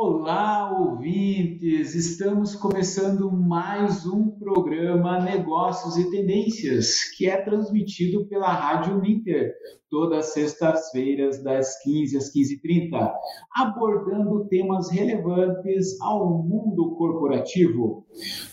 Olá, 0.00 0.78
ouvintes! 0.78 1.96
Estamos 1.96 2.54
começando 2.54 3.32
mais 3.32 4.06
um 4.06 4.30
programa 4.30 5.18
Negócios 5.18 5.96
e 5.96 6.08
Tendências, 6.08 7.02
que 7.16 7.28
é 7.28 7.36
transmitido 7.42 8.24
pela 8.28 8.46
Rádio 8.46 9.00
Ninter, 9.00 9.52
todas 9.90 10.18
as 10.18 10.32
sextas-feiras, 10.34 11.42
das 11.42 11.82
15 11.82 12.16
às 12.16 12.32
15h30, 12.32 13.12
abordando 13.56 14.46
temas 14.46 14.88
relevantes 14.88 16.00
ao 16.00 16.44
mundo 16.44 16.94
corporativo. 16.94 18.06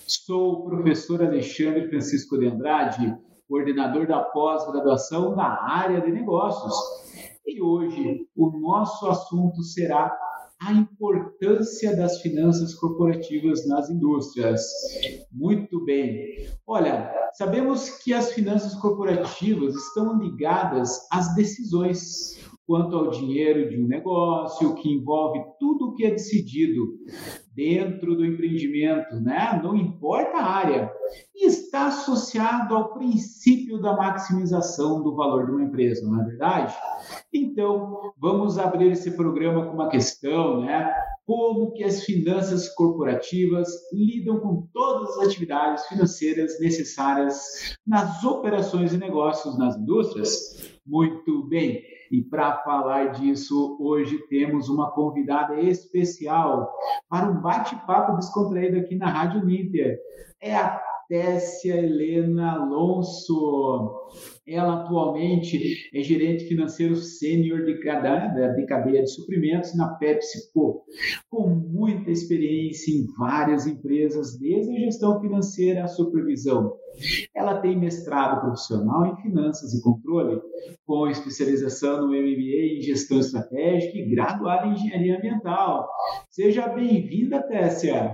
Sou 0.07 0.51
o 0.51 0.65
professor 0.65 1.21
Alexandre 1.21 1.87
Francisco 1.89 2.39
de 2.39 2.47
Andrade, 2.47 3.15
coordenador 3.47 4.07
da 4.07 4.19
pós-graduação 4.19 5.35
da 5.35 5.63
área 5.63 6.01
de 6.01 6.11
negócios. 6.11 6.73
E 7.45 7.61
hoje 7.61 8.25
o 8.35 8.49
nosso 8.59 9.07
assunto 9.07 9.61
será 9.61 10.11
a 10.61 10.71
importância 10.73 11.95
das 11.95 12.21
finanças 12.21 12.73
corporativas 12.73 13.67
nas 13.67 13.89
indústrias. 13.89 14.61
Muito 15.31 15.83
bem. 15.83 16.47
Olha, 16.65 17.11
sabemos 17.33 17.89
que 18.03 18.13
as 18.13 18.31
finanças 18.31 18.73
corporativas 18.75 19.75
estão 19.75 20.17
ligadas 20.17 21.07
às 21.11 21.35
decisões 21.35 22.35
quanto 22.65 22.95
ao 22.95 23.11
dinheiro 23.11 23.69
de 23.69 23.79
um 23.79 23.87
negócio, 23.87 24.73
que 24.75 24.91
envolve 24.91 25.39
tudo 25.59 25.89
o 25.89 25.93
que 25.93 26.05
é 26.05 26.11
decidido 26.11 26.97
dentro 27.53 28.15
do 28.15 28.25
empreendimento, 28.25 29.15
né? 29.21 29.59
não 29.63 29.75
importa 29.75 30.37
a 30.37 30.45
área, 30.45 30.91
está 31.75 31.87
associado 31.87 32.73
ao 32.73 32.93
princípio 32.93 33.81
da 33.81 33.93
maximização 33.97 35.03
do 35.03 35.13
valor 35.13 35.45
de 35.45 35.51
uma 35.51 35.63
empresa, 35.63 36.07
não 36.09 36.21
é 36.21 36.25
verdade? 36.25 36.73
Então, 37.33 38.13
vamos 38.17 38.57
abrir 38.57 38.91
esse 38.91 39.11
programa 39.11 39.65
com 39.65 39.73
uma 39.73 39.89
questão, 39.89 40.61
né? 40.61 40.95
Como 41.25 41.73
que 41.73 41.83
as 41.83 42.05
finanças 42.05 42.69
corporativas 42.75 43.67
lidam 43.91 44.39
com 44.39 44.69
todas 44.73 45.17
as 45.17 45.27
atividades 45.27 45.85
financeiras 45.87 46.57
necessárias 46.61 47.77
nas 47.85 48.23
operações 48.23 48.93
e 48.93 48.97
negócios 48.97 49.57
nas 49.57 49.75
indústrias? 49.75 50.79
Muito 50.85 51.45
bem. 51.49 51.83
E 52.09 52.21
para 52.21 52.59
falar 52.59 53.07
disso, 53.07 53.75
hoje 53.81 54.17
temos 54.29 54.69
uma 54.69 54.91
convidada 54.91 55.59
especial 55.59 56.71
para 57.09 57.29
um 57.29 57.41
bate-papo 57.41 58.15
descontraído 58.15 58.77
aqui 58.77 58.95
na 58.95 59.09
Rádio 59.09 59.43
Ninter. 59.43 59.97
É 60.39 60.55
a 60.55 60.79
Tessia 61.07 61.77
Helena 61.77 62.53
Alonso. 62.53 64.09
Ela 64.47 64.83
atualmente 64.83 65.89
é 65.93 66.01
gerente 66.01 66.45
financeiro 66.45 66.95
sênior 66.95 67.65
de, 67.65 67.73
de 67.73 68.65
cadeia 68.65 69.03
de 69.03 69.09
suprimentos 69.09 69.75
na 69.75 69.95
PepsiCo, 69.95 70.83
com 71.29 71.49
muita 71.49 72.11
experiência 72.11 72.91
em 72.91 73.05
várias 73.17 73.65
empresas, 73.65 74.37
desde 74.37 74.75
a 74.75 74.79
gestão 74.79 75.19
financeira 75.19 75.83
à 75.83 75.87
supervisão. 75.87 76.75
Ela 77.35 77.59
tem 77.59 77.77
mestrado 77.77 78.41
profissional 78.41 79.05
em 79.07 79.21
finanças 79.21 79.73
e 79.73 79.81
controle, 79.81 80.39
com 80.85 81.07
especialização 81.07 82.01
no 82.01 82.13
MBA 82.13 82.77
em 82.77 82.81
gestão 82.81 83.19
estratégica 83.19 83.97
e 83.97 84.09
graduada 84.09 84.67
em 84.67 84.73
engenharia 84.73 85.17
ambiental. 85.17 85.89
Seja 86.29 86.67
bem-vinda, 86.67 87.41
Tessia! 87.43 88.13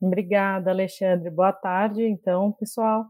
Obrigada, 0.00 0.70
Alexandre. 0.70 1.28
Boa 1.30 1.52
tarde, 1.52 2.04
então, 2.04 2.52
pessoal. 2.52 3.06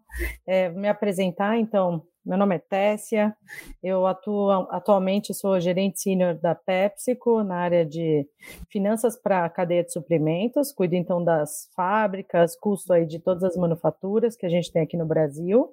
É, 0.46 0.70
me 0.70 0.88
apresentar, 0.88 1.58
então, 1.58 2.02
meu 2.28 2.36
nome 2.36 2.56
é 2.56 2.58
Tessia, 2.58 3.34
eu 3.82 4.06
atuo 4.06 4.50
atualmente 4.70 5.32
sou 5.32 5.58
gerente 5.58 5.98
sênior 5.98 6.34
da 6.34 6.54
PepsiCo 6.54 7.42
na 7.42 7.56
área 7.56 7.86
de 7.86 8.28
finanças 8.70 9.16
para 9.16 9.46
a 9.46 9.48
cadeia 9.48 9.82
de 9.82 9.90
suprimentos, 9.90 10.70
cuido 10.70 10.94
então 10.94 11.24
das 11.24 11.70
fábricas, 11.74 12.54
custo 12.54 12.92
aí 12.92 13.06
de 13.06 13.18
todas 13.18 13.42
as 13.44 13.56
manufaturas 13.56 14.36
que 14.36 14.44
a 14.44 14.50
gente 14.50 14.70
tem 14.70 14.82
aqui 14.82 14.94
no 14.94 15.06
Brasil. 15.06 15.72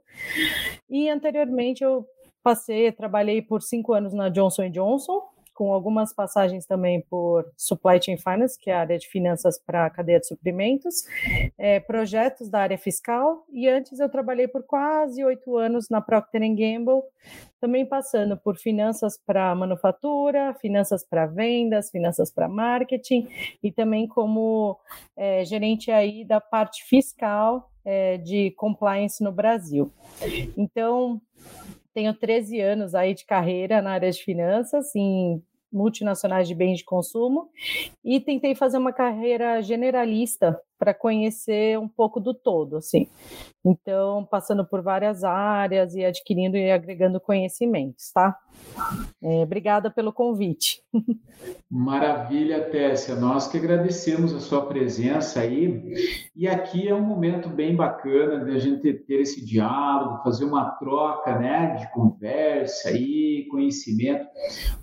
E 0.89 1.09
anteriormente 1.09 1.83
eu 1.83 2.05
passei, 2.41 2.89
trabalhei 2.91 3.41
por 3.41 3.61
cinco 3.61 3.91
anos 3.91 4.13
na 4.13 4.29
Johnson 4.29 4.69
Johnson, 4.69 5.21
com 5.55 5.71
algumas 5.71 6.13
passagens 6.13 6.65
também 6.65 7.01
por 7.01 7.49
Supply 7.55 7.99
Chain 7.99 8.17
Finance, 8.17 8.59
que 8.59 8.69
é 8.69 8.75
a 8.75 8.81
área 8.81 8.99
de 8.99 9.07
finanças 9.07 9.57
para 9.57 9.85
a 9.85 9.89
cadeia 9.89 10.19
de 10.19 10.27
suprimentos, 10.27 11.05
é, 11.57 11.79
projetos 11.79 12.49
da 12.49 12.59
área 12.59 12.77
fiscal, 12.77 13.45
e 13.51 13.67
antes 13.67 13.99
eu 13.99 14.09
trabalhei 14.09 14.47
por 14.47 14.63
quase 14.63 15.23
oito 15.23 15.57
anos 15.57 15.89
na 15.89 16.01
Procter 16.01 16.41
Gamble, 16.41 17.01
também 17.59 17.85
passando 17.85 18.35
por 18.35 18.57
finanças 18.57 19.17
para 19.17 19.55
manufatura, 19.55 20.53
finanças 20.55 21.03
para 21.03 21.25
vendas, 21.25 21.89
finanças 21.89 22.29
para 22.29 22.49
marketing, 22.49 23.27
e 23.63 23.71
também 23.71 24.07
como 24.07 24.77
é, 25.15 25.45
gerente 25.45 25.89
aí 25.89 26.25
da 26.25 26.41
parte 26.41 26.83
fiscal 26.83 27.71
é, 27.85 28.17
de 28.17 28.51
compliance 28.51 29.23
no 29.23 29.31
Brasil. 29.31 29.89
Então, 30.57 31.21
tenho 31.95 32.13
13 32.13 32.59
anos 32.59 32.93
aí 32.93 33.13
de 33.13 33.25
carreira 33.25 33.81
na 33.81 33.93
área 33.93 34.11
de 34.11 34.21
finanças, 34.21 34.93
em 34.95 35.41
multinacionais 35.71 36.47
de 36.47 36.53
bens 36.53 36.79
de 36.79 36.85
consumo, 36.85 37.49
e 38.03 38.19
tentei 38.19 38.53
fazer 38.53 38.77
uma 38.77 38.93
carreira 38.93 39.61
generalista 39.61 40.59
para 40.77 40.93
conhecer 40.93 41.79
um 41.79 41.87
pouco 41.87 42.19
do 42.19 42.33
todo, 42.33 42.77
assim. 42.77 43.07
Então, 43.65 44.25
passando 44.29 44.63
por 44.63 44.81
várias 44.81 45.23
áreas 45.23 45.95
e 45.95 46.05
adquirindo 46.05 46.55
e 46.55 46.71
agregando 46.71 47.19
conhecimentos, 47.19 48.11
tá? 48.13 48.37
É, 49.21 49.41
obrigada 49.41 49.89
pelo 49.89 50.13
convite. 50.13 50.83
Maravilha, 51.69 52.69
Tessia. 52.69 53.15
Nós 53.15 53.47
que 53.47 53.57
agradecemos 53.57 54.33
a 54.33 54.39
sua 54.39 54.65
presença 54.65 55.41
aí. 55.41 55.93
E 56.35 56.47
aqui 56.47 56.87
é 56.87 56.93
um 56.93 57.01
momento 57.01 57.49
bem 57.49 57.75
bacana 57.75 58.45
de 58.45 58.51
a 58.51 58.59
gente 58.59 58.93
ter 58.93 59.21
esse 59.21 59.43
diálogo, 59.43 60.23
fazer 60.23 60.45
uma 60.45 60.71
troca, 60.71 61.37
né, 61.37 61.75
de 61.75 61.91
conversa 61.91 62.91
e 62.91 63.47
conhecimento, 63.49 64.27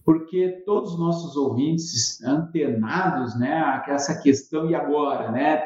porque 0.05 0.63
todos 0.67 0.93
os 0.93 0.99
nossos 0.99 1.37
ouvintes 1.37 2.23
antenados, 2.23 3.39
né, 3.39 3.55
a 3.55 3.85
essa 3.89 4.21
questão 4.21 4.71
e 4.71 4.75
agora, 4.75 5.31
né, 5.31 5.59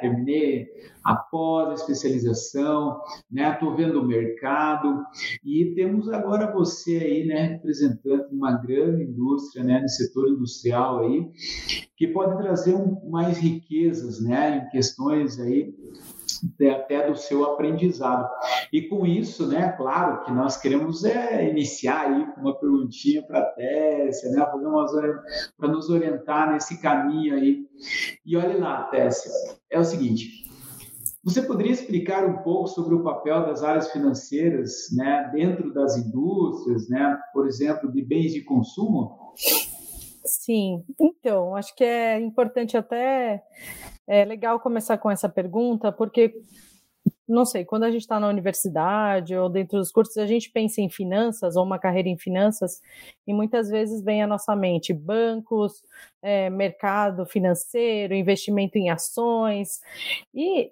após 1.04 1.68
a 1.70 1.74
especialização, 1.74 3.00
né? 3.30 3.52
Estou 3.52 3.74
vendo 3.76 4.00
o 4.00 4.06
mercado 4.06 5.04
e 5.44 5.72
temos 5.74 6.08
agora 6.08 6.52
você 6.52 6.96
aí, 6.98 7.26
né, 7.26 7.42
representante 7.42 8.28
de 8.28 8.34
uma 8.34 8.52
grande 8.52 9.04
indústria, 9.04 9.62
né, 9.64 9.80
no 9.80 9.88
setor 9.88 10.28
industrial 10.28 11.00
aí, 11.00 11.30
que 11.96 12.08
pode 12.08 12.36
trazer 12.36 12.74
um, 12.74 13.08
mais 13.08 13.38
riquezas, 13.38 14.20
né, 14.20 14.66
em 14.66 14.70
questões 14.70 15.38
aí 15.38 15.74
até 16.70 17.08
do 17.08 17.16
seu 17.16 17.44
aprendizado. 17.44 18.28
E 18.72 18.82
com 18.82 19.06
isso, 19.06 19.46
né, 19.46 19.72
claro 19.76 20.24
que 20.24 20.32
nós 20.32 20.56
queremos 20.56 21.04
é 21.04 21.48
iniciar 21.48 22.06
aí 22.08 22.26
com 22.32 22.40
uma 22.40 22.58
perguntinha 22.58 23.22
para 23.22 23.40
a 23.40 23.44
Tessia, 23.44 24.30
né, 24.30 24.44
para 25.56 25.68
nos 25.68 25.88
orientar 25.88 26.52
nesse 26.52 26.80
caminho 26.80 27.34
aí. 27.34 27.66
E 28.24 28.36
olha 28.36 28.58
lá, 28.58 28.84
Tessia, 28.84 29.32
é 29.70 29.78
o 29.78 29.84
seguinte, 29.84 30.46
você 31.26 31.42
poderia 31.42 31.72
explicar 31.72 32.24
um 32.24 32.38
pouco 32.44 32.68
sobre 32.68 32.94
o 32.94 33.02
papel 33.02 33.46
das 33.46 33.64
áreas 33.64 33.90
financeiras 33.90 34.86
né, 34.96 35.28
dentro 35.34 35.74
das 35.74 35.96
indústrias, 35.96 36.88
né, 36.88 37.18
por 37.32 37.48
exemplo, 37.48 37.90
de 37.90 38.00
bens 38.00 38.32
de 38.32 38.42
consumo? 38.42 39.34
Sim, 40.24 40.84
então, 41.00 41.56
acho 41.56 41.74
que 41.74 41.82
é 41.82 42.20
importante 42.20 42.76
até, 42.76 43.42
é 44.06 44.24
legal 44.24 44.60
começar 44.60 44.98
com 44.98 45.10
essa 45.10 45.28
pergunta, 45.28 45.90
porque, 45.90 46.32
não 47.28 47.44
sei, 47.44 47.64
quando 47.64 47.84
a 47.84 47.90
gente 47.90 48.02
está 48.02 48.20
na 48.20 48.28
universidade 48.28 49.36
ou 49.36 49.48
dentro 49.48 49.78
dos 49.78 49.90
cursos, 49.90 50.16
a 50.18 50.26
gente 50.26 50.50
pensa 50.50 50.80
em 50.80 50.88
finanças 50.88 51.56
ou 51.56 51.64
uma 51.64 51.78
carreira 51.78 52.08
em 52.08 52.16
finanças, 52.18 52.80
e 53.26 53.34
muitas 53.34 53.68
vezes 53.68 54.02
vem 54.02 54.22
à 54.22 54.26
nossa 54.26 54.54
mente 54.54 54.92
bancos, 54.92 55.82
é, 56.22 56.48
mercado 56.50 57.26
financeiro, 57.26 58.14
investimento 58.14 58.78
em 58.78 58.90
ações, 58.90 59.80
e 60.34 60.70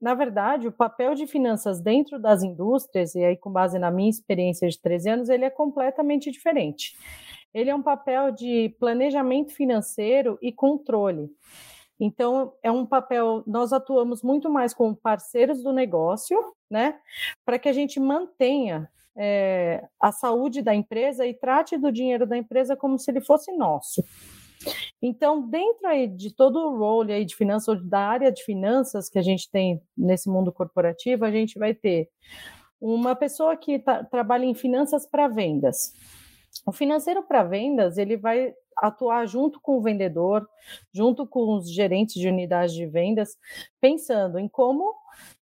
na 0.00 0.14
verdade, 0.14 0.68
o 0.68 0.72
papel 0.72 1.14
de 1.14 1.26
finanças 1.26 1.80
dentro 1.80 2.20
das 2.20 2.44
indústrias, 2.44 3.16
e 3.16 3.24
aí 3.24 3.36
com 3.36 3.50
base 3.50 3.78
na 3.78 3.90
minha 3.90 4.08
experiência 4.08 4.68
de 4.68 4.80
13 4.80 5.10
anos, 5.10 5.28
ele 5.28 5.44
é 5.44 5.50
completamente 5.50 6.30
diferente. 6.30 6.96
Ele 7.52 7.70
é 7.70 7.74
um 7.74 7.82
papel 7.82 8.30
de 8.30 8.74
planejamento 8.78 9.52
financeiro 9.52 10.38
e 10.40 10.52
controle. 10.52 11.28
Então, 12.00 12.52
é 12.62 12.70
um 12.70 12.86
papel, 12.86 13.42
nós 13.46 13.72
atuamos 13.72 14.22
muito 14.22 14.48
mais 14.48 14.72
como 14.72 14.94
parceiros 14.94 15.62
do 15.62 15.72
negócio, 15.72 16.38
né, 16.70 16.98
para 17.44 17.58
que 17.58 17.68
a 17.68 17.72
gente 17.72 17.98
mantenha 17.98 18.88
é, 19.16 19.84
a 20.00 20.12
saúde 20.12 20.62
da 20.62 20.74
empresa 20.74 21.26
e 21.26 21.34
trate 21.34 21.76
do 21.76 21.90
dinheiro 21.90 22.24
da 22.24 22.36
empresa 22.36 22.76
como 22.76 22.98
se 22.98 23.10
ele 23.10 23.20
fosse 23.20 23.50
nosso. 23.56 24.04
Então, 25.02 25.48
dentro 25.48 25.86
aí 25.86 26.06
de 26.06 26.34
todo 26.34 26.56
o 26.58 26.76
role 26.76 27.12
aí 27.12 27.24
de 27.24 27.34
finanças, 27.34 27.68
ou 27.68 27.84
da 27.84 28.00
área 28.00 28.30
de 28.30 28.42
finanças 28.44 29.08
que 29.08 29.18
a 29.18 29.22
gente 29.22 29.50
tem 29.50 29.80
nesse 29.96 30.28
mundo 30.28 30.52
corporativo, 30.52 31.24
a 31.24 31.30
gente 31.30 31.58
vai 31.58 31.74
ter 31.74 32.08
uma 32.80 33.14
pessoa 33.16 33.56
que 33.56 33.78
tá, 33.78 34.04
trabalha 34.04 34.44
em 34.44 34.54
finanças 34.54 35.06
para 35.06 35.28
vendas. 35.28 35.92
O 36.66 36.72
financeiro 36.72 37.22
para 37.22 37.44
vendas, 37.44 37.98
ele 37.98 38.16
vai 38.16 38.52
atuar 38.80 39.26
junto 39.26 39.60
com 39.60 39.76
o 39.76 39.82
vendedor, 39.82 40.48
junto 40.92 41.26
com 41.26 41.56
os 41.56 41.70
gerentes 41.70 42.14
de 42.14 42.28
unidades 42.28 42.74
de 42.74 42.86
vendas, 42.86 43.36
pensando 43.80 44.38
em 44.38 44.48
como 44.48 44.94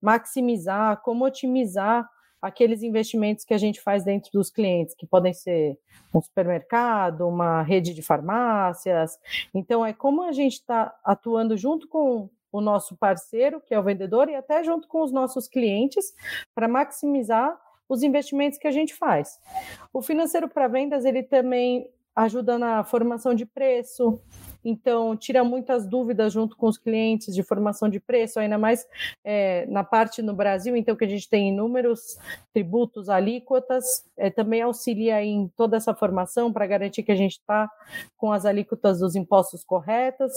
maximizar, 0.01 1.01
como 1.01 1.25
otimizar 1.25 2.07
aqueles 2.41 2.83
investimentos 2.83 3.45
que 3.45 3.53
a 3.53 3.57
gente 3.57 3.79
faz 3.79 4.03
dentro 4.03 4.29
dos 4.33 4.49
clientes, 4.49 4.93
que 4.93 5.07
podem 5.07 5.33
ser 5.33 5.79
um 6.13 6.21
supermercado, 6.21 7.25
uma 7.25 7.61
rede 7.61 7.93
de 7.93 8.01
farmácias. 8.01 9.17
Então, 9.53 9.85
é 9.85 9.93
como 9.93 10.23
a 10.23 10.33
gente 10.33 10.55
está 10.55 10.93
atuando 11.05 11.55
junto 11.55 11.87
com 11.87 12.29
o 12.51 12.59
nosso 12.61 12.97
parceiro, 12.97 13.61
que 13.61 13.73
é 13.73 13.79
o 13.79 13.83
vendedor, 13.83 14.29
e 14.29 14.35
até 14.35 14.61
junto 14.61 14.89
com 14.89 15.01
os 15.01 15.11
nossos 15.11 15.47
clientes, 15.47 16.13
para 16.53 16.67
maximizar 16.67 17.57
os 17.87 18.03
investimentos 18.03 18.59
que 18.59 18.67
a 18.67 18.71
gente 18.71 18.93
faz. 18.93 19.39
O 19.93 20.01
financeiro 20.01 20.49
para 20.49 20.67
vendas, 20.67 21.05
ele 21.05 21.23
também 21.23 21.89
ajuda 22.15 22.57
na 22.57 22.83
formação 22.83 23.33
de 23.33 23.45
preço, 23.45 24.19
então 24.63 25.15
tira 25.17 25.43
muitas 25.43 25.85
dúvidas 25.85 26.31
junto 26.31 26.55
com 26.55 26.67
os 26.67 26.77
clientes 26.77 27.33
de 27.33 27.43
formação 27.43 27.89
de 27.89 27.99
preço, 27.99 28.39
ainda 28.39 28.57
mais 28.57 28.87
é, 29.23 29.65
na 29.65 29.83
parte 29.83 30.21
no 30.21 30.33
Brasil, 30.33 30.75
então 30.75 30.95
que 30.95 31.05
a 31.05 31.07
gente 31.07 31.29
tem 31.29 31.49
inúmeros 31.49 32.17
tributos, 32.53 33.09
alíquotas, 33.09 34.05
é, 34.15 34.29
também 34.29 34.61
auxilia 34.61 35.23
em 35.23 35.47
toda 35.55 35.77
essa 35.77 35.93
formação 35.93 36.53
para 36.53 36.67
garantir 36.67 37.03
que 37.03 37.11
a 37.11 37.15
gente 37.15 37.33
está 37.33 37.69
com 38.15 38.31
as 38.31 38.45
alíquotas 38.45 38.99
dos 38.99 39.15
impostos 39.15 39.63
corretas. 39.63 40.31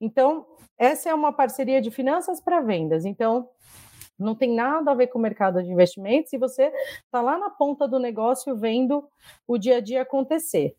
Então, 0.00 0.46
essa 0.76 1.08
é 1.08 1.14
uma 1.14 1.32
parceria 1.32 1.80
de 1.80 1.90
finanças 1.90 2.40
para 2.40 2.60
vendas. 2.60 3.04
Então, 3.04 3.48
não 4.22 4.34
tem 4.34 4.54
nada 4.54 4.90
a 4.90 4.94
ver 4.94 5.08
com 5.08 5.18
o 5.18 5.22
mercado 5.22 5.62
de 5.62 5.70
investimentos 5.70 6.32
e 6.32 6.38
você 6.38 6.72
está 7.04 7.20
lá 7.20 7.38
na 7.38 7.50
ponta 7.50 7.86
do 7.86 7.98
negócio 7.98 8.56
vendo 8.56 9.04
o 9.46 9.58
dia 9.58 9.76
a 9.76 9.80
dia 9.80 10.02
acontecer. 10.02 10.74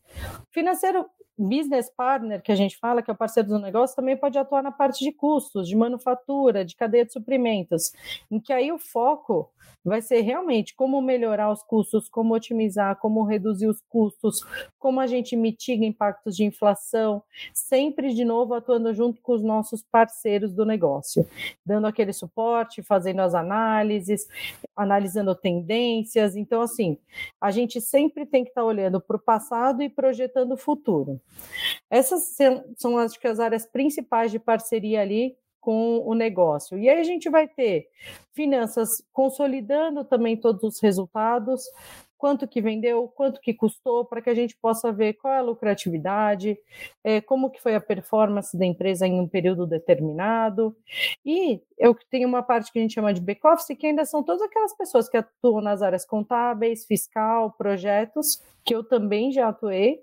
Financeiro 0.50 1.06
business 1.38 1.90
partner, 1.90 2.42
que 2.42 2.52
a 2.52 2.54
gente 2.54 2.76
fala, 2.78 3.02
que 3.02 3.10
é 3.10 3.14
o 3.14 3.16
parceiro 3.16 3.48
do 3.48 3.58
negócio, 3.58 3.96
também 3.96 4.16
pode 4.16 4.38
atuar 4.38 4.62
na 4.62 4.72
parte 4.72 5.04
de 5.04 5.12
custos, 5.12 5.68
de 5.68 5.76
manufatura, 5.76 6.64
de 6.64 6.76
cadeia 6.76 7.04
de 7.04 7.12
suprimentos, 7.12 7.92
em 8.30 8.40
que 8.40 8.52
aí 8.52 8.70
o 8.70 8.78
foco 8.78 9.50
vai 9.84 10.00
ser 10.00 10.22
realmente 10.22 10.74
como 10.74 11.00
melhorar 11.02 11.52
os 11.52 11.62
custos, 11.62 12.08
como 12.08 12.34
otimizar, 12.34 12.96
como 12.96 13.22
reduzir 13.22 13.66
os 13.66 13.82
custos, 13.88 14.40
como 14.78 14.98
a 14.98 15.06
gente 15.06 15.36
mitiga 15.36 15.84
impactos 15.84 16.34
de 16.36 16.44
inflação, 16.44 17.22
sempre 17.52 18.14
de 18.14 18.24
novo 18.24 18.54
atuando 18.54 18.94
junto 18.94 19.20
com 19.20 19.34
os 19.34 19.42
nossos 19.42 19.82
parceiros 19.82 20.54
do 20.54 20.64
negócio, 20.64 21.28
dando 21.66 21.86
aquele 21.86 22.12
suporte, 22.12 22.82
fazendo 22.82 23.20
as 23.20 23.34
análises, 23.34 24.26
analisando 24.76 25.34
tendências. 25.34 26.36
Então, 26.36 26.60
assim, 26.62 26.98
a 27.40 27.50
gente 27.50 27.80
sempre 27.80 28.26
tem 28.26 28.44
que 28.44 28.50
estar 28.50 28.64
olhando 28.64 29.00
para 29.00 29.16
o 29.16 29.22
passado 29.22 29.82
e 29.82 29.88
projetando 29.88 30.52
o 30.52 30.56
futuro. 30.56 31.20
Essas 31.90 32.36
são, 32.76 32.98
acho 32.98 33.18
que, 33.18 33.26
as 33.26 33.40
áreas 33.40 33.66
principais 33.66 34.30
de 34.30 34.38
parceria 34.38 35.00
ali 35.00 35.36
com 35.60 36.02
o 36.04 36.14
negócio. 36.14 36.78
E 36.78 36.90
aí 36.90 37.00
a 37.00 37.04
gente 37.04 37.30
vai 37.30 37.48
ter 37.48 37.88
finanças 38.34 39.02
consolidando 39.12 40.04
também 40.04 40.36
todos 40.36 40.62
os 40.62 40.80
resultados, 40.80 41.64
quanto 42.24 42.48
que 42.48 42.62
vendeu, 42.62 43.06
quanto 43.06 43.38
que 43.38 43.52
custou, 43.52 44.02
para 44.02 44.22
que 44.22 44.30
a 44.30 44.34
gente 44.34 44.56
possa 44.56 44.90
ver 44.90 45.12
qual 45.12 45.34
é 45.34 45.36
a 45.36 45.42
lucratividade, 45.42 46.58
é, 47.04 47.20
como 47.20 47.50
que 47.50 47.60
foi 47.60 47.74
a 47.74 47.80
performance 47.82 48.56
da 48.56 48.64
empresa 48.64 49.06
em 49.06 49.20
um 49.20 49.28
período 49.28 49.66
determinado. 49.66 50.74
E 51.22 51.60
eu 51.76 51.94
tenho 52.08 52.26
uma 52.26 52.42
parte 52.42 52.72
que 52.72 52.78
a 52.78 52.80
gente 52.82 52.94
chama 52.94 53.12
de 53.12 53.20
back-office, 53.20 53.76
que 53.76 53.88
ainda 53.88 54.06
são 54.06 54.22
todas 54.22 54.40
aquelas 54.40 54.74
pessoas 54.74 55.06
que 55.06 55.18
atuam 55.18 55.60
nas 55.60 55.82
áreas 55.82 56.06
contábeis, 56.06 56.86
fiscal, 56.86 57.52
projetos, 57.58 58.42
que 58.64 58.74
eu 58.74 58.82
também 58.82 59.30
já 59.30 59.48
atuei, 59.48 60.02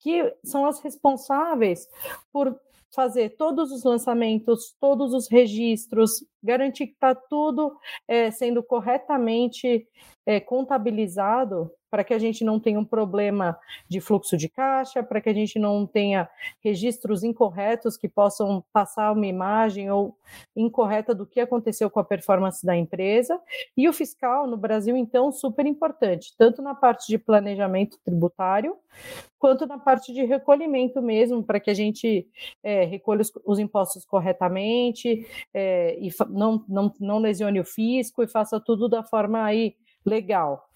que 0.00 0.30
são 0.44 0.66
as 0.66 0.80
responsáveis 0.80 1.88
por 2.30 2.60
fazer 2.90 3.36
todos 3.38 3.72
os 3.72 3.84
lançamentos, 3.84 4.76
todos 4.78 5.14
os 5.14 5.30
registros, 5.30 6.22
garantir 6.42 6.86
que 6.86 6.94
está 6.94 7.14
tudo 7.14 7.76
é, 8.06 8.30
sendo 8.30 8.62
corretamente 8.62 9.86
é, 10.26 10.40
contabilizado 10.40 11.70
para 11.90 12.04
que 12.04 12.12
a 12.12 12.18
gente 12.18 12.44
não 12.44 12.60
tenha 12.60 12.78
um 12.78 12.84
problema 12.84 13.58
de 13.88 14.00
fluxo 14.00 14.36
de 14.36 14.48
caixa, 14.48 15.02
para 15.02 15.20
que 15.20 15.28
a 15.28 15.32
gente 15.32 15.58
não 15.58 15.86
tenha 15.86 16.28
registros 16.62 17.24
incorretos 17.24 17.96
que 17.96 18.08
possam 18.08 18.62
passar 18.72 19.12
uma 19.12 19.26
imagem 19.26 19.90
ou 19.90 20.16
incorreta 20.54 21.14
do 21.14 21.26
que 21.26 21.40
aconteceu 21.40 21.88
com 21.88 22.00
a 22.00 22.04
performance 22.04 22.64
da 22.64 22.76
empresa. 22.76 23.40
E 23.76 23.88
o 23.88 23.92
fiscal 23.92 24.46
no 24.46 24.56
Brasil, 24.56 24.96
então, 24.96 25.32
super 25.32 25.66
importante, 25.66 26.34
tanto 26.36 26.60
na 26.60 26.74
parte 26.74 27.06
de 27.08 27.18
planejamento 27.18 27.98
tributário, 28.04 28.76
quanto 29.38 29.66
na 29.66 29.78
parte 29.78 30.12
de 30.12 30.24
recolhimento 30.24 31.00
mesmo, 31.00 31.42
para 31.42 31.60
que 31.60 31.70
a 31.70 31.74
gente 31.74 32.26
é, 32.62 32.84
recolha 32.84 33.22
os, 33.22 33.32
os, 33.44 33.58
impostos 33.58 34.04
corretamente 34.04 35.26
é, 35.54 35.96
e 36.00 36.10
não, 36.28 36.64
não, 36.68 36.94
não 37.00 37.18
lesione 37.18 37.60
o 37.60 37.64
fisco 37.64 38.22
e 38.22 38.28
faça 38.28 38.60
tudo 38.60 38.88
da 38.88 39.02
forma 39.02 39.44
aí 39.44 39.74
legal 40.04 40.68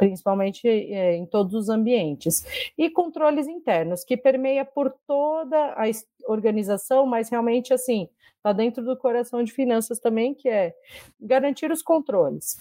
principalmente 0.00 0.66
é, 0.66 1.14
em 1.14 1.26
todos 1.26 1.52
os 1.52 1.68
ambientes. 1.68 2.42
E 2.78 2.88
controles 2.88 3.46
internos, 3.46 4.02
que 4.02 4.16
permeia 4.16 4.64
por 4.64 4.90
toda 5.06 5.74
a 5.74 5.84
organização, 6.26 7.04
mas 7.04 7.28
realmente, 7.28 7.74
assim, 7.74 8.08
está 8.34 8.50
dentro 8.54 8.82
do 8.82 8.96
coração 8.96 9.44
de 9.44 9.52
finanças 9.52 9.98
também, 10.00 10.34
que 10.34 10.48
é 10.48 10.74
garantir 11.20 11.70
os 11.70 11.82
controles. 11.82 12.56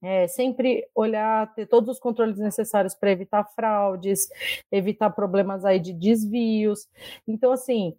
É, 0.00 0.28
sempre 0.28 0.86
olhar, 0.94 1.52
ter 1.54 1.66
todos 1.66 1.96
os 1.96 1.98
controles 1.98 2.38
necessários 2.38 2.94
para 2.94 3.10
evitar 3.10 3.44
fraudes, 3.54 4.28
evitar 4.70 5.10
problemas 5.10 5.64
aí 5.64 5.80
de 5.80 5.92
desvios. 5.92 6.88
Então, 7.26 7.50
assim, 7.50 7.96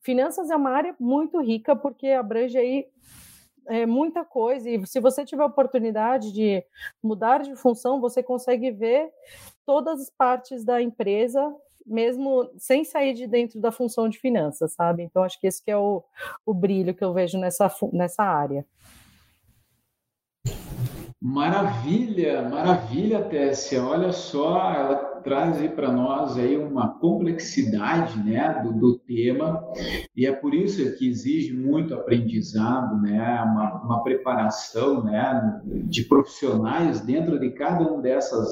finanças 0.00 0.50
é 0.50 0.56
uma 0.56 0.70
área 0.70 0.94
muito 0.98 1.40
rica 1.40 1.74
porque 1.76 2.08
abrange 2.08 2.58
aí 2.58 2.86
é, 3.66 3.86
muita 3.86 4.24
coisa, 4.24 4.68
e 4.68 4.84
se 4.86 4.98
você 4.98 5.24
tiver 5.24 5.42
a 5.42 5.46
oportunidade 5.46 6.32
de 6.32 6.64
mudar 7.02 7.42
de 7.42 7.54
função, 7.54 8.00
você 8.00 8.22
consegue 8.22 8.70
ver 8.70 9.10
todas 9.64 10.00
as 10.00 10.10
partes 10.10 10.64
da 10.64 10.82
empresa, 10.82 11.54
mesmo 11.86 12.50
sem 12.58 12.84
sair 12.84 13.14
de 13.14 13.26
dentro 13.26 13.60
da 13.60 13.70
função 13.70 14.08
de 14.08 14.18
finanças, 14.18 14.72
sabe? 14.72 15.02
Então, 15.02 15.22
acho 15.22 15.40
que 15.40 15.46
esse 15.46 15.62
que 15.62 15.70
é 15.70 15.76
o, 15.76 16.02
o 16.44 16.52
brilho 16.52 16.94
que 16.94 17.04
eu 17.04 17.12
vejo 17.12 17.38
nessa, 17.38 17.72
nessa 17.92 18.24
área. 18.24 18.66
Maravilha, 21.22 22.42
maravilha, 22.48 23.22
Tessia. 23.22 23.84
Olha 23.84 24.10
só, 24.10 24.72
ela 24.72 25.19
traz 25.22 25.60
para 25.72 25.92
nós 25.92 26.38
aí 26.38 26.56
uma 26.56 26.98
complexidade 26.98 28.18
né, 28.22 28.60
do, 28.62 28.72
do, 28.72 28.98
tema 28.98 29.62
e 30.16 30.26
é 30.26 30.32
por 30.32 30.54
isso 30.54 30.96
que 30.96 31.08
exige 31.08 31.52
muito 31.52 31.94
aprendizado, 31.94 33.00
né, 33.00 33.42
uma, 33.42 33.82
uma 33.82 34.02
preparação 34.02 35.02
né, 35.04 35.60
de 35.64 36.04
profissionais 36.04 37.00
dentro 37.00 37.38
de 37.38 37.50
cada 37.50 37.92
um 37.92 38.00
dessas, 38.00 38.48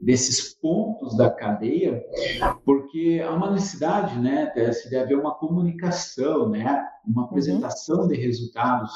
desses 0.00 0.54
pontos 0.54 1.16
da 1.16 1.30
cadeia, 1.30 2.02
porque 2.64 3.22
há 3.24 3.32
uma 3.32 3.50
necessidade 3.50 4.18
né, 4.18 4.52
de 4.88 4.96
haver 4.96 5.18
uma 5.18 5.34
comunicação, 5.34 6.48
né, 6.48 6.86
uma 7.06 7.22
uhum. 7.22 7.28
apresentação 7.28 8.02
uhum. 8.02 8.08
de 8.08 8.16
resultados 8.16 8.92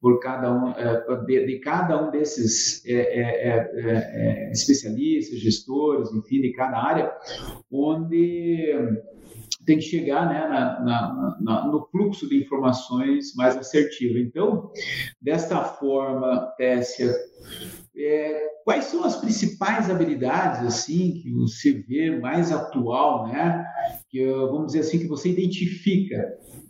por 0.00 0.20
cada 0.20 0.52
um, 0.52 0.70
é, 0.72 1.24
de, 1.24 1.46
de 1.46 1.58
cada 1.60 2.06
um 2.06 2.10
desses 2.10 2.84
é, 2.86 2.92
é, 2.94 3.70
é 3.74 4.50
especialistas, 4.52 5.38
gestores, 5.38 6.12
enfim, 6.12 6.37
de 6.40 6.52
cada 6.52 6.78
área, 6.78 7.12
onde 7.70 8.74
tem 9.68 9.76
que 9.76 9.84
chegar 9.84 10.26
né, 10.26 10.48
na, 10.48 10.80
na, 10.80 11.36
na, 11.40 11.66
no 11.66 11.86
fluxo 11.90 12.26
de 12.26 12.42
informações 12.42 13.34
mais 13.36 13.54
assertivo. 13.54 14.18
Então, 14.18 14.72
desta 15.20 15.62
forma, 15.62 16.54
Tessia, 16.56 17.14
é, 17.94 18.48
quais 18.64 18.84
são 18.84 19.04
as 19.04 19.16
principais 19.16 19.90
habilidades 19.90 20.66
assim 20.66 21.20
que 21.20 21.30
você 21.32 21.72
vê 21.72 22.18
mais 22.18 22.50
atual, 22.50 23.28
né? 23.28 23.64
Que 24.08 24.24
vamos 24.26 24.68
dizer 24.68 24.80
assim 24.80 24.98
que 25.00 25.06
você 25.06 25.30
identifica 25.30 26.16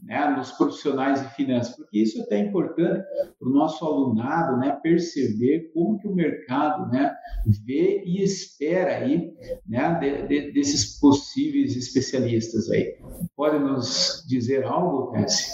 né, 0.08 0.34
nos 0.36 0.50
profissionais 0.52 1.20
de 1.20 1.34
finanças, 1.34 1.76
porque 1.76 1.98
isso 1.98 2.18
é 2.18 2.22
até 2.22 2.38
importante 2.38 3.04
para 3.38 3.48
o 3.48 3.52
nosso 3.52 3.84
alunado, 3.84 4.56
né, 4.56 4.78
perceber 4.82 5.70
como 5.74 5.98
que 5.98 6.08
o 6.08 6.14
mercado, 6.14 6.90
né, 6.90 7.14
vê 7.66 8.02
e 8.06 8.22
espera 8.22 8.96
aí, 8.96 9.30
né, 9.68 9.98
de, 10.00 10.26
de, 10.26 10.52
desses 10.52 10.98
possíveis 10.98 11.76
especialistas 11.76 12.70
aí. 12.70 12.96
Pode 13.36 13.58
nos 13.58 14.24
dizer 14.26 14.64
algo, 14.64 15.12
Tessie? 15.12 15.52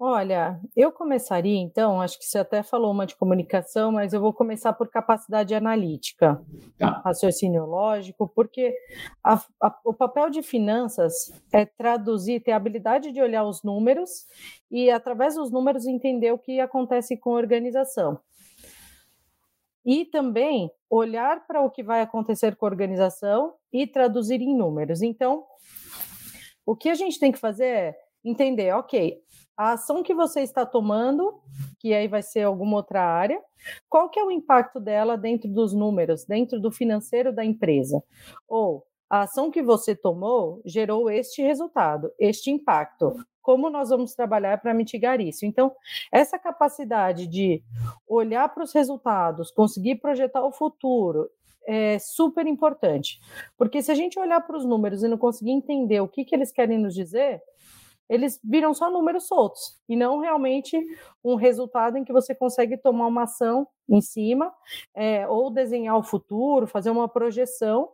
Olha, 0.00 0.60
eu 0.76 0.92
começaria 0.92 1.58
então, 1.58 2.00
acho 2.00 2.18
que 2.20 2.24
você 2.24 2.38
até 2.38 2.62
falou 2.62 2.92
uma 2.92 3.04
de 3.04 3.16
comunicação, 3.16 3.90
mas 3.90 4.12
eu 4.12 4.20
vou 4.20 4.32
começar 4.32 4.72
por 4.72 4.88
capacidade 4.88 5.52
analítica, 5.56 6.40
tá. 6.78 7.02
raciocínio 7.04 7.66
lógico, 7.66 8.28
porque 8.28 8.76
a, 9.24 9.42
a, 9.60 9.80
o 9.84 9.92
papel 9.92 10.30
de 10.30 10.40
finanças 10.40 11.32
é 11.52 11.66
traduzir, 11.66 12.40
ter 12.40 12.52
a 12.52 12.56
habilidade 12.56 13.10
de 13.10 13.20
olhar 13.20 13.42
os 13.44 13.64
números 13.64 14.28
e, 14.70 14.88
através 14.88 15.34
dos 15.34 15.50
números, 15.50 15.84
entender 15.84 16.32
o 16.32 16.38
que 16.38 16.60
acontece 16.60 17.16
com 17.16 17.30
a 17.30 17.38
organização. 17.38 18.20
e 19.84 20.04
também 20.04 20.70
olhar 20.90 21.46
para 21.46 21.62
o 21.62 21.70
que 21.70 21.82
vai 21.82 22.02
acontecer 22.02 22.56
com 22.56 22.66
a 22.66 22.68
organização 22.68 23.54
e 23.72 23.86
traduzir 23.86 24.40
em 24.40 24.54
números. 24.56 25.02
Então, 25.02 25.44
o 26.66 26.76
que 26.76 26.88
a 26.88 26.94
gente 26.94 27.18
tem 27.18 27.32
que 27.32 27.38
fazer 27.38 27.64
é 27.64 27.98
entender, 28.24 28.74
ok, 28.74 29.22
a 29.58 29.72
ação 29.72 30.04
que 30.04 30.14
você 30.14 30.40
está 30.40 30.64
tomando, 30.64 31.34
que 31.80 31.92
aí 31.92 32.06
vai 32.06 32.22
ser 32.22 32.42
alguma 32.42 32.76
outra 32.76 33.02
área, 33.02 33.42
qual 33.88 34.08
que 34.08 34.20
é 34.20 34.24
o 34.24 34.30
impacto 34.30 34.78
dela 34.78 35.18
dentro 35.18 35.48
dos 35.48 35.72
números, 35.74 36.24
dentro 36.24 36.60
do 36.60 36.70
financeiro 36.70 37.34
da 37.34 37.44
empresa? 37.44 38.00
Ou 38.46 38.86
a 39.10 39.22
ação 39.22 39.50
que 39.50 39.60
você 39.60 39.96
tomou 39.96 40.62
gerou 40.64 41.10
este 41.10 41.42
resultado, 41.42 42.12
este 42.20 42.52
impacto. 42.52 43.16
Como 43.42 43.68
nós 43.68 43.88
vamos 43.88 44.14
trabalhar 44.14 44.60
para 44.60 44.72
mitigar 44.72 45.20
isso? 45.20 45.44
Então, 45.44 45.74
essa 46.12 46.38
capacidade 46.38 47.26
de 47.26 47.60
olhar 48.06 48.48
para 48.50 48.62
os 48.62 48.72
resultados, 48.72 49.50
conseguir 49.50 49.96
projetar 49.96 50.44
o 50.44 50.52
futuro, 50.52 51.28
é 51.66 51.98
super 51.98 52.46
importante. 52.46 53.18
Porque 53.56 53.82
se 53.82 53.90
a 53.90 53.94
gente 53.94 54.20
olhar 54.20 54.40
para 54.40 54.56
os 54.56 54.64
números 54.64 55.02
e 55.02 55.08
não 55.08 55.18
conseguir 55.18 55.50
entender 55.50 56.00
o 56.00 56.08
que, 56.08 56.24
que 56.24 56.34
eles 56.34 56.52
querem 56.52 56.78
nos 56.78 56.94
dizer, 56.94 57.42
eles 58.08 58.40
viram 58.42 58.72
só 58.72 58.90
números 58.90 59.26
soltos 59.26 59.78
e 59.88 59.94
não 59.94 60.20
realmente 60.20 60.78
um 61.22 61.34
resultado 61.34 61.96
em 61.96 62.04
que 62.04 62.12
você 62.12 62.34
consegue 62.34 62.76
tomar 62.76 63.06
uma 63.06 63.24
ação 63.24 63.66
em 63.88 64.00
cima 64.00 64.52
é, 64.94 65.26
ou 65.28 65.50
desenhar 65.50 65.96
o 65.96 66.02
futuro, 66.02 66.66
fazer 66.66 66.90
uma 66.90 67.08
projeção 67.08 67.90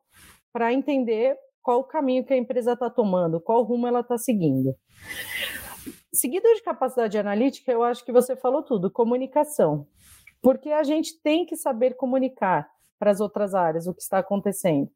para 0.52 0.72
entender 0.72 1.36
qual 1.62 1.80
o 1.80 1.84
caminho 1.84 2.24
que 2.24 2.32
a 2.32 2.36
empresa 2.36 2.74
está 2.74 2.88
tomando, 2.90 3.40
qual 3.40 3.62
rumo 3.62 3.86
ela 3.86 4.00
está 4.00 4.18
seguindo. 4.18 4.76
Seguido 6.12 6.46
de 6.54 6.62
capacidade 6.62 7.18
analítica, 7.18 7.72
eu 7.72 7.82
acho 7.82 8.04
que 8.04 8.12
você 8.12 8.36
falou 8.36 8.62
tudo, 8.62 8.90
comunicação. 8.90 9.86
Porque 10.40 10.70
a 10.70 10.82
gente 10.82 11.20
tem 11.22 11.46
que 11.46 11.56
saber 11.56 11.96
comunicar 11.96 12.68
para 13.04 13.10
as 13.10 13.20
outras 13.20 13.54
áreas 13.54 13.86
o 13.86 13.92
que 13.92 14.00
está 14.00 14.18
acontecendo. 14.18 14.90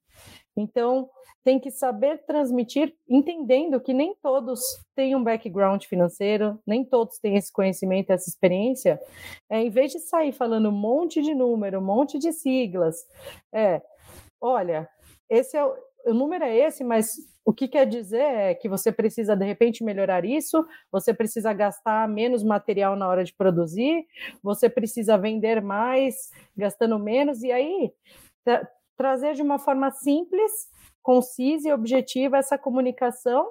Então, 0.57 1.11
tem 1.45 1.61
que 1.61 1.71
saber 1.71 2.25
transmitir, 2.25 2.95
entendendo 3.07 3.79
que 3.81 3.93
nem 3.93 4.15
todos 4.23 4.61
têm 4.97 5.15
um 5.15 5.23
background 5.23 5.85
financeiro, 5.85 6.59
nem 6.67 6.83
todos 6.83 7.19
têm 7.19 7.37
esse 7.37 7.53
conhecimento, 7.53 8.11
essa 8.11 8.31
experiência. 8.31 8.99
É, 9.51 9.61
em 9.61 9.69
vez 9.69 9.93
de 9.93 9.99
sair 9.99 10.33
falando 10.33 10.71
um 10.71 10.73
monte 10.73 11.21
de 11.21 11.35
número, 11.35 11.81
um 11.81 11.85
monte 11.85 12.19
de 12.19 12.33
siglas, 12.33 12.97
é, 13.53 13.83
olha, 14.41 14.89
esse 15.29 15.55
é 15.55 15.63
o, 15.63 15.75
o 16.07 16.15
número 16.15 16.45
é 16.45 16.57
esse, 16.57 16.83
mas 16.83 17.11
o 17.49 17.53
que 17.55 17.67
quer 17.67 17.87
dizer 17.87 18.21
é 18.21 18.55
que 18.55 18.69
você 18.69 18.93
precisa 18.93 19.35
de 19.35 19.43
repente 19.43 19.83
melhorar 19.83 20.23
isso, 20.23 20.67
você 20.93 21.15
precisa 21.15 21.51
gastar 21.55 22.07
menos 22.07 22.45
material 22.45 22.95
na 22.95 23.09
hora 23.09 23.25
de 23.25 23.33
produzir, 23.33 24.07
você 24.43 24.69
precisa 24.69 25.17
vender 25.17 25.63
mais, 25.63 26.31
gastando 26.55 26.99
menos, 26.99 27.43
e 27.43 27.51
aí 27.51 27.91
tra 28.45 28.69
trazer 28.99 29.33
de 29.33 29.41
uma 29.41 29.59
forma 29.59 29.91
simples, 29.91 30.69
concisa 31.03 31.71
e 31.71 31.73
objetiva 31.73 32.37
essa 32.37 32.59
comunicação 32.59 33.51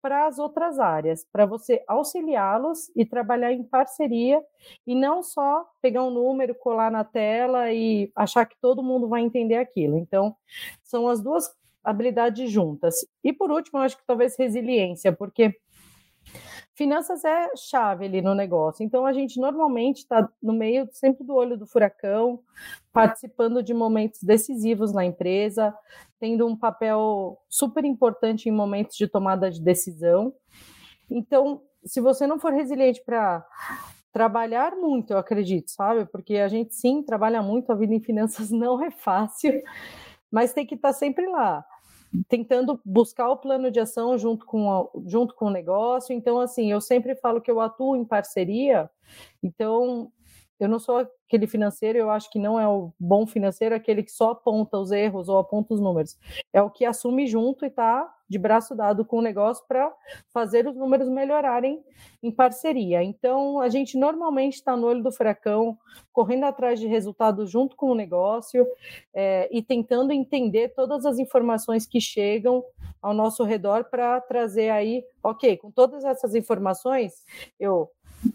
para 0.00 0.28
as 0.28 0.38
outras 0.38 0.78
áreas, 0.78 1.26
para 1.32 1.44
você 1.44 1.82
auxiliá-los 1.88 2.92
e 2.94 3.04
trabalhar 3.04 3.52
em 3.52 3.64
parceria 3.64 4.40
e 4.86 4.94
não 4.94 5.20
só 5.20 5.68
pegar 5.82 6.04
um 6.04 6.10
número, 6.10 6.54
colar 6.54 6.92
na 6.92 7.02
tela 7.02 7.72
e 7.72 8.12
achar 8.14 8.46
que 8.46 8.56
todo 8.60 8.84
mundo 8.84 9.08
vai 9.08 9.20
entender 9.20 9.56
aquilo. 9.56 9.98
Então, 9.98 10.36
são 10.84 11.08
as 11.08 11.20
duas 11.20 11.50
habilidades 11.82 12.50
juntas. 12.50 12.94
E 13.24 13.32
por 13.32 13.50
último, 13.50 13.78
eu 13.78 13.82
acho 13.82 13.96
que 13.96 14.06
talvez 14.06 14.36
resiliência, 14.38 15.12
porque 15.12 15.54
finanças 16.74 17.24
é 17.24 17.50
chave 17.56 18.06
ali 18.06 18.22
no 18.22 18.34
negócio. 18.34 18.84
Então 18.84 19.04
a 19.04 19.12
gente 19.12 19.38
normalmente 19.38 19.98
está 19.98 20.28
no 20.42 20.52
meio 20.52 20.88
sempre 20.92 21.24
do 21.24 21.34
olho 21.34 21.58
do 21.58 21.66
furacão, 21.66 22.40
participando 22.92 23.62
de 23.62 23.74
momentos 23.74 24.22
decisivos 24.22 24.92
na 24.92 25.04
empresa, 25.04 25.74
tendo 26.18 26.46
um 26.46 26.56
papel 26.56 27.38
super 27.48 27.84
importante 27.84 28.48
em 28.48 28.52
momentos 28.52 28.96
de 28.96 29.06
tomada 29.06 29.50
de 29.50 29.60
decisão. 29.60 30.32
Então, 31.10 31.62
se 31.84 32.00
você 32.00 32.26
não 32.26 32.38
for 32.38 32.52
resiliente 32.52 33.02
para 33.04 33.44
trabalhar 34.12 34.74
muito, 34.74 35.12
eu 35.12 35.18
acredito, 35.18 35.70
sabe? 35.70 36.04
Porque 36.06 36.36
a 36.36 36.48
gente 36.48 36.74
sim 36.74 37.02
trabalha 37.02 37.42
muito, 37.42 37.70
a 37.70 37.74
vida 37.74 37.94
em 37.94 38.00
finanças 38.00 38.50
não 38.50 38.82
é 38.82 38.90
fácil, 38.90 39.62
mas 40.30 40.52
tem 40.52 40.66
que 40.66 40.74
estar 40.74 40.92
tá 40.92 40.94
sempre 40.94 41.26
lá 41.26 41.64
tentando 42.28 42.80
buscar 42.84 43.28
o 43.30 43.36
plano 43.36 43.70
de 43.70 43.80
ação 43.80 44.18
junto 44.18 44.44
com, 44.44 44.70
a, 44.70 44.88
junto 45.06 45.34
com 45.34 45.46
o 45.46 45.50
negócio. 45.50 46.12
Então, 46.12 46.40
assim, 46.40 46.70
eu 46.70 46.80
sempre 46.80 47.14
falo 47.14 47.40
que 47.40 47.50
eu 47.50 47.60
atuo 47.60 47.96
em 47.96 48.04
parceria. 48.04 48.90
Então, 49.42 50.10
eu 50.58 50.68
não 50.68 50.78
sou 50.78 51.08
aquele 51.26 51.46
financeiro, 51.46 51.98
eu 51.98 52.10
acho 52.10 52.30
que 52.30 52.38
não 52.38 52.60
é 52.60 52.68
o 52.68 52.92
bom 52.98 53.26
financeiro, 53.26 53.74
aquele 53.74 54.02
que 54.02 54.12
só 54.12 54.32
aponta 54.32 54.78
os 54.78 54.90
erros 54.90 55.28
ou 55.28 55.38
aponta 55.38 55.72
os 55.72 55.80
números. 55.80 56.18
É 56.52 56.60
o 56.60 56.70
que 56.70 56.84
assume 56.84 57.26
junto 57.26 57.64
e 57.64 57.68
está 57.68 58.12
de 58.30 58.38
braço 58.38 58.76
dado 58.76 59.04
com 59.04 59.18
o 59.18 59.22
negócio 59.22 59.64
para 59.66 59.92
fazer 60.32 60.68
os 60.68 60.76
números 60.76 61.08
melhorarem 61.08 61.82
em 62.22 62.30
parceria. 62.30 63.02
Então, 63.02 63.58
a 63.60 63.68
gente 63.68 63.98
normalmente 63.98 64.54
está 64.54 64.76
no 64.76 64.86
olho 64.86 65.02
do 65.02 65.10
furacão, 65.10 65.76
correndo 66.12 66.44
atrás 66.44 66.78
de 66.78 66.86
resultados 66.86 67.50
junto 67.50 67.74
com 67.74 67.90
o 67.90 67.94
negócio 67.94 68.64
é, 69.12 69.48
e 69.50 69.60
tentando 69.60 70.12
entender 70.12 70.68
todas 70.68 71.04
as 71.04 71.18
informações 71.18 71.86
que 71.86 72.00
chegam 72.00 72.64
ao 73.02 73.12
nosso 73.12 73.42
redor 73.42 73.84
para 73.90 74.20
trazer 74.20 74.70
aí, 74.70 75.02
ok, 75.24 75.56
com 75.56 75.72
todas 75.72 76.04
essas 76.04 76.34
informações, 76.36 77.24
eu 77.58 77.90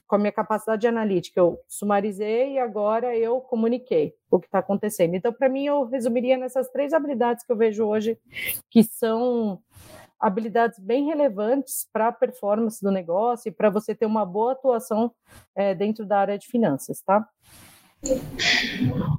com 0.07 0.15
a 0.15 0.19
minha 0.19 0.31
capacidade 0.31 0.87
analítica, 0.87 1.39
eu 1.39 1.59
sumarizei 1.67 2.53
e 2.53 2.59
agora 2.59 3.15
eu 3.15 3.39
comuniquei 3.41 4.13
o 4.29 4.39
que 4.39 4.47
está 4.47 4.59
acontecendo. 4.59 5.15
Então, 5.15 5.31
para 5.31 5.49
mim, 5.49 5.65
eu 5.65 5.85
resumiria 5.85 6.37
nessas 6.37 6.69
três 6.69 6.93
habilidades 6.93 7.45
que 7.45 7.51
eu 7.51 7.57
vejo 7.57 7.85
hoje, 7.85 8.17
que 8.69 8.83
são 8.83 9.59
habilidades 10.19 10.79
bem 10.79 11.05
relevantes 11.05 11.87
para 11.91 12.07
a 12.07 12.11
performance 12.11 12.81
do 12.81 12.91
negócio 12.91 13.49
e 13.49 13.51
para 13.51 13.69
você 13.69 13.93
ter 13.93 14.05
uma 14.05 14.25
boa 14.25 14.53
atuação 14.53 15.11
é, 15.55 15.75
dentro 15.75 16.05
da 16.05 16.19
área 16.19 16.37
de 16.37 16.47
finanças, 16.47 17.01
tá? 17.01 17.27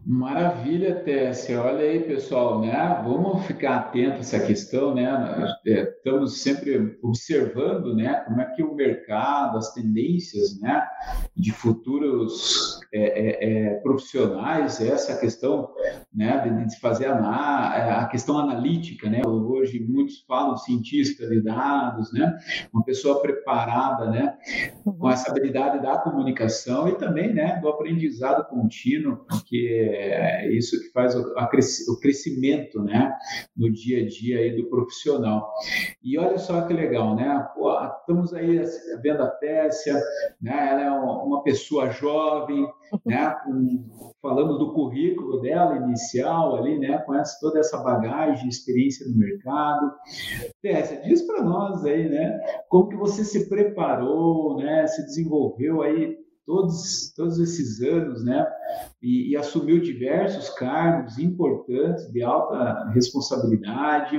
Maravilha, 0.04 0.94
Tessia. 0.96 1.60
Olha 1.60 1.80
aí, 1.80 2.00
pessoal, 2.00 2.60
né? 2.60 3.02
Vamos 3.04 3.44
ficar 3.46 3.76
atento 3.76 4.16
a 4.16 4.20
essa 4.20 4.38
questão, 4.40 4.94
né? 4.94 5.54
É, 5.66 5.82
estamos 5.82 6.40
sempre 6.42 6.98
observando, 7.02 7.94
né? 7.94 8.14
Como 8.26 8.40
é 8.40 8.44
que 8.54 8.62
o 8.62 8.74
mercado, 8.74 9.58
as 9.58 9.72
tendências, 9.72 10.60
né? 10.60 10.86
De 11.36 11.52
futuros 11.52 12.75
é, 12.92 13.00
é, 13.00 13.66
é 13.68 13.74
profissionais, 13.80 14.80
essa 14.80 15.18
questão, 15.18 15.70
né? 16.14 16.64
De, 16.66 16.80
fazer 16.80 17.06
a, 17.06 18.00
a, 18.00 18.06
questão 18.06 18.38
analítica, 18.38 19.08
né? 19.08 19.22
Hoje 19.26 19.80
muitos 19.80 20.24
falam 20.26 20.56
cientista 20.56 21.26
de 21.28 21.40
dados, 21.40 22.12
né? 22.12 22.36
Uma 22.72 22.84
pessoa 22.84 23.20
preparada, 23.20 24.10
né? 24.10 24.36
Com 24.84 25.10
essa 25.10 25.30
habilidade 25.30 25.82
da 25.82 25.98
comunicação 25.98 26.88
e 26.88 26.94
também, 26.96 27.32
né? 27.32 27.58
Do 27.60 27.68
aprendizado 27.68 28.46
contínuo 28.48 29.24
porque 29.28 29.90
é 29.90 30.50
isso 30.52 30.80
que 30.80 30.90
faz 30.90 31.14
o, 31.14 32.00
crescimento 32.00 32.82
né, 32.82 33.12
no 33.56 33.70
dia 33.70 34.02
a 34.02 34.08
dia 34.08 34.38
aí 34.38 34.56
do 34.56 34.68
profissional. 34.68 35.52
E 36.02 36.18
olha 36.18 36.38
só 36.38 36.62
que 36.62 36.72
legal, 36.72 37.14
né? 37.14 37.46
Pô, 37.54 37.72
estamos 37.84 38.32
aí 38.34 38.62
vendo 39.02 39.22
a 39.22 39.28
Tessia, 39.28 40.00
né? 40.40 40.68
ela 40.70 40.82
é 40.82 40.90
uma 40.90 41.42
pessoa 41.42 41.90
jovem, 41.90 42.66
né? 43.04 43.34
Com, 43.44 43.84
falando 44.20 44.58
do 44.58 44.72
currículo 44.72 45.40
dela 45.40 45.76
inicial 45.76 46.56
ali, 46.56 46.78
né? 46.78 46.98
Conhece 46.98 47.40
toda 47.40 47.58
essa 47.58 47.78
bagagem, 47.78 48.48
experiência 48.48 49.06
no 49.08 49.16
mercado. 49.16 49.92
Tessia, 50.62 51.00
diz 51.02 51.22
para 51.22 51.42
nós 51.42 51.84
aí, 51.84 52.08
né? 52.08 52.38
Como 52.68 52.88
que 52.88 52.96
você 52.96 53.24
se 53.24 53.48
preparou, 53.48 54.56
né? 54.58 54.86
Se 54.86 55.02
desenvolveu 55.04 55.82
aí 55.82 56.16
todos, 56.46 57.12
todos 57.14 57.38
esses 57.38 57.82
anos, 57.82 58.24
né? 58.24 58.46
E, 59.02 59.32
e, 59.32 59.36
assumiu 59.36 59.80
diversos 59.80 60.48
cargos 60.50 61.18
importantes 61.18 62.10
de 62.12 62.22
alta 62.22 62.88
responsabilidade 62.90 64.18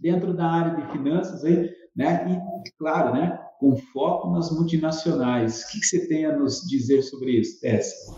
dentro 0.00 0.34
da 0.34 0.46
área 0.46 0.76
de 0.76 0.92
finanças 0.92 1.44
aí, 1.44 1.70
né? 1.96 2.42
E 2.66 2.70
claro, 2.76 3.14
né? 3.14 3.43
Com 3.64 3.76
foco 3.76 4.28
nas 4.28 4.50
multinacionais. 4.50 5.62
O 5.62 5.72
que, 5.72 5.82
você 5.82 6.06
tem 6.06 6.26
a 6.26 6.36
nos 6.36 6.60
dizer 6.68 7.00
sobre 7.00 7.30
isso, 7.30 7.58
Tess? 7.62 8.14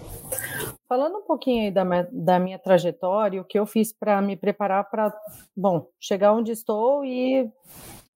Falando 0.88 1.18
um 1.18 1.22
pouquinho 1.22 1.62
aí 1.62 1.70
da, 1.70 1.84
da 2.10 2.40
minha 2.40 2.58
trajetória, 2.58 3.40
o 3.40 3.44
que 3.44 3.56
eu 3.56 3.64
fiz 3.64 3.92
para 3.92 4.20
me 4.20 4.36
preparar 4.36 4.90
para, 4.90 5.16
bom, 5.56 5.86
chegar 6.00 6.32
onde 6.32 6.50
estou 6.50 7.04
e 7.04 7.48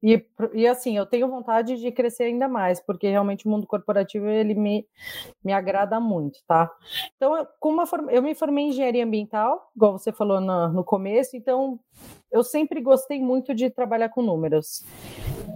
e, 0.03 0.25
e 0.55 0.67
assim, 0.67 0.97
eu 0.97 1.05
tenho 1.05 1.29
vontade 1.29 1.77
de 1.77 1.93
crescer 1.93 2.25
ainda 2.25 2.49
mais, 2.49 2.81
porque 2.81 3.09
realmente 3.09 3.47
o 3.47 3.51
mundo 3.51 3.67
corporativo 3.67 4.27
ele 4.27 4.55
me, 4.55 4.87
me 5.45 5.53
agrada 5.53 6.01
muito, 6.01 6.39
tá? 6.47 6.71
Então, 7.17 7.37
eu, 7.37 7.47
com 7.61 7.69
uma, 7.69 7.85
eu 8.09 8.23
me 8.23 8.35
formei 8.35 8.65
em 8.65 8.69
engenharia 8.71 9.05
ambiental, 9.05 9.71
igual 9.77 9.99
você 9.99 10.11
falou 10.11 10.41
no, 10.41 10.69
no 10.69 10.83
começo, 10.83 11.37
então 11.37 11.79
eu 12.33 12.43
sempre 12.43 12.81
gostei 12.81 13.21
muito 13.21 13.55
de 13.55 13.69
trabalhar 13.69 14.09
com 14.09 14.23
números. 14.23 14.83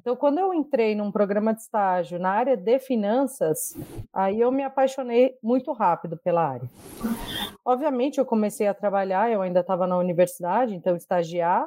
Então, 0.05 0.15
quando 0.15 0.37
eu 0.39 0.53
entrei 0.53 0.95
num 0.95 1.11
programa 1.11 1.55
de 1.55 1.63
estágio 1.63 2.19
na 2.19 2.29
área 2.29 2.59
de 2.59 2.79
finanças, 2.79 3.75
aí 4.13 4.39
eu 4.39 4.53
me 4.53 4.63
apaixonei 4.63 5.35
muito 5.43 5.73
rápido 5.73 6.19
pela 6.19 6.47
área. 6.47 6.71
Obviamente, 7.65 8.19
eu 8.19 8.27
comecei 8.27 8.67
a 8.67 8.75
trabalhar, 8.75 9.33
eu 9.33 9.41
ainda 9.41 9.61
estava 9.61 9.87
na 9.87 9.97
universidade, 9.97 10.75
então 10.75 10.95
estagiar, 10.95 11.67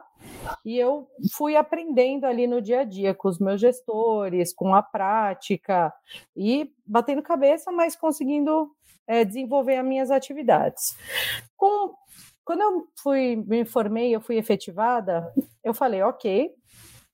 e 0.63 0.77
eu 0.77 1.07
fui 1.33 1.55
aprendendo 1.55 2.25
ali 2.25 2.45
no 2.45 2.61
dia 2.61 2.81
a 2.81 2.83
dia 2.83 3.11
com 3.11 3.27
os 3.27 3.39
meus 3.39 3.59
gestores, 3.59 4.53
com 4.53 4.75
a 4.75 4.83
prática, 4.83 5.91
e 6.35 6.71
batendo 6.85 7.23
cabeça, 7.23 7.71
mas 7.71 7.95
conseguindo 7.95 8.69
é, 9.07 9.25
desenvolver 9.25 9.77
as 9.77 9.85
minhas 9.85 10.11
atividades. 10.11 10.95
Com, 11.57 11.95
quando 12.45 12.61
eu 12.61 12.87
fui, 13.01 13.35
me 13.35 13.65
formei, 13.65 14.13
eu 14.15 14.21
fui 14.21 14.37
efetivada, 14.37 15.33
eu 15.63 15.73
falei, 15.73 16.03
ok, 16.03 16.55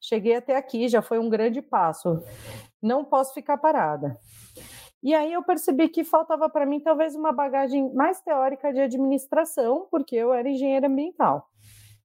cheguei 0.03 0.36
até 0.36 0.57
aqui, 0.57 0.89
já 0.89 1.01
foi 1.01 1.17
um 1.17 1.29
grande 1.29 1.62
passo, 1.62 2.22
não 2.81 3.05
posso 3.05 3.33
ficar 3.33 3.57
parada. 3.57 4.19
E 5.01 5.13
aí 5.13 5.31
eu 5.31 5.43
percebi 5.43 5.88
que 5.89 6.03
faltava 6.03 6.50
para 6.50 6.65
mim 6.65 6.79
talvez 6.79 7.15
uma 7.15 7.31
bagagem 7.31 7.93
mais 7.93 8.22
teórica 8.22 8.72
de 8.74 8.81
administração, 8.81 9.88
porque 9.89 10.15
eu 10.15 10.33
era 10.33 10.50
engenheira 10.50 10.88
ambiental. 10.88 11.50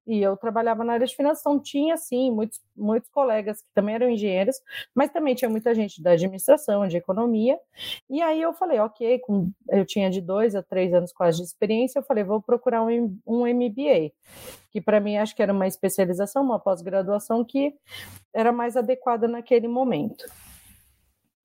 E 0.09 0.23
eu 0.23 0.39
trabalhava 0.39 0.83
na 0.83 0.95
área 0.95 1.07
de 1.07 1.15
finanças, 1.15 1.43
então 1.43 1.61
tinha, 1.61 1.95
sim, 1.99 2.31
muitos, 2.31 2.59
muitos 2.75 3.11
colegas 3.11 3.61
que 3.61 3.69
também 3.75 3.95
eram 3.95 4.09
engenheiros, 4.09 4.57
mas 4.95 5.11
também 5.11 5.35
tinha 5.35 5.51
muita 5.51 5.75
gente 5.75 6.03
da 6.03 6.13
administração, 6.13 6.89
de 6.89 6.97
economia. 6.97 7.61
E 8.09 8.23
aí 8.23 8.41
eu 8.41 8.55
falei, 8.55 8.79
ok, 8.79 9.19
com, 9.19 9.51
eu 9.69 9.85
tinha 9.85 10.09
de 10.09 10.23
dois 10.23 10.55
a 10.55 10.63
três 10.63 10.95
anos 10.95 11.13
quase 11.13 11.37
de 11.37 11.45
experiência, 11.45 11.99
eu 11.99 12.03
falei, 12.03 12.25
vou 12.25 12.41
procurar 12.41 12.83
um, 12.83 13.19
um 13.27 13.47
MBA, 13.47 14.11
que 14.71 14.81
para 14.81 14.99
mim 14.99 15.19
acho 15.19 15.37
que 15.37 15.43
era 15.43 15.53
uma 15.53 15.67
especialização, 15.67 16.43
uma 16.43 16.59
pós-graduação 16.59 17.45
que 17.45 17.75
era 18.33 18.51
mais 18.51 18.79
adequada 18.79 19.29
naquele 19.29 19.69
momento. 19.69 20.25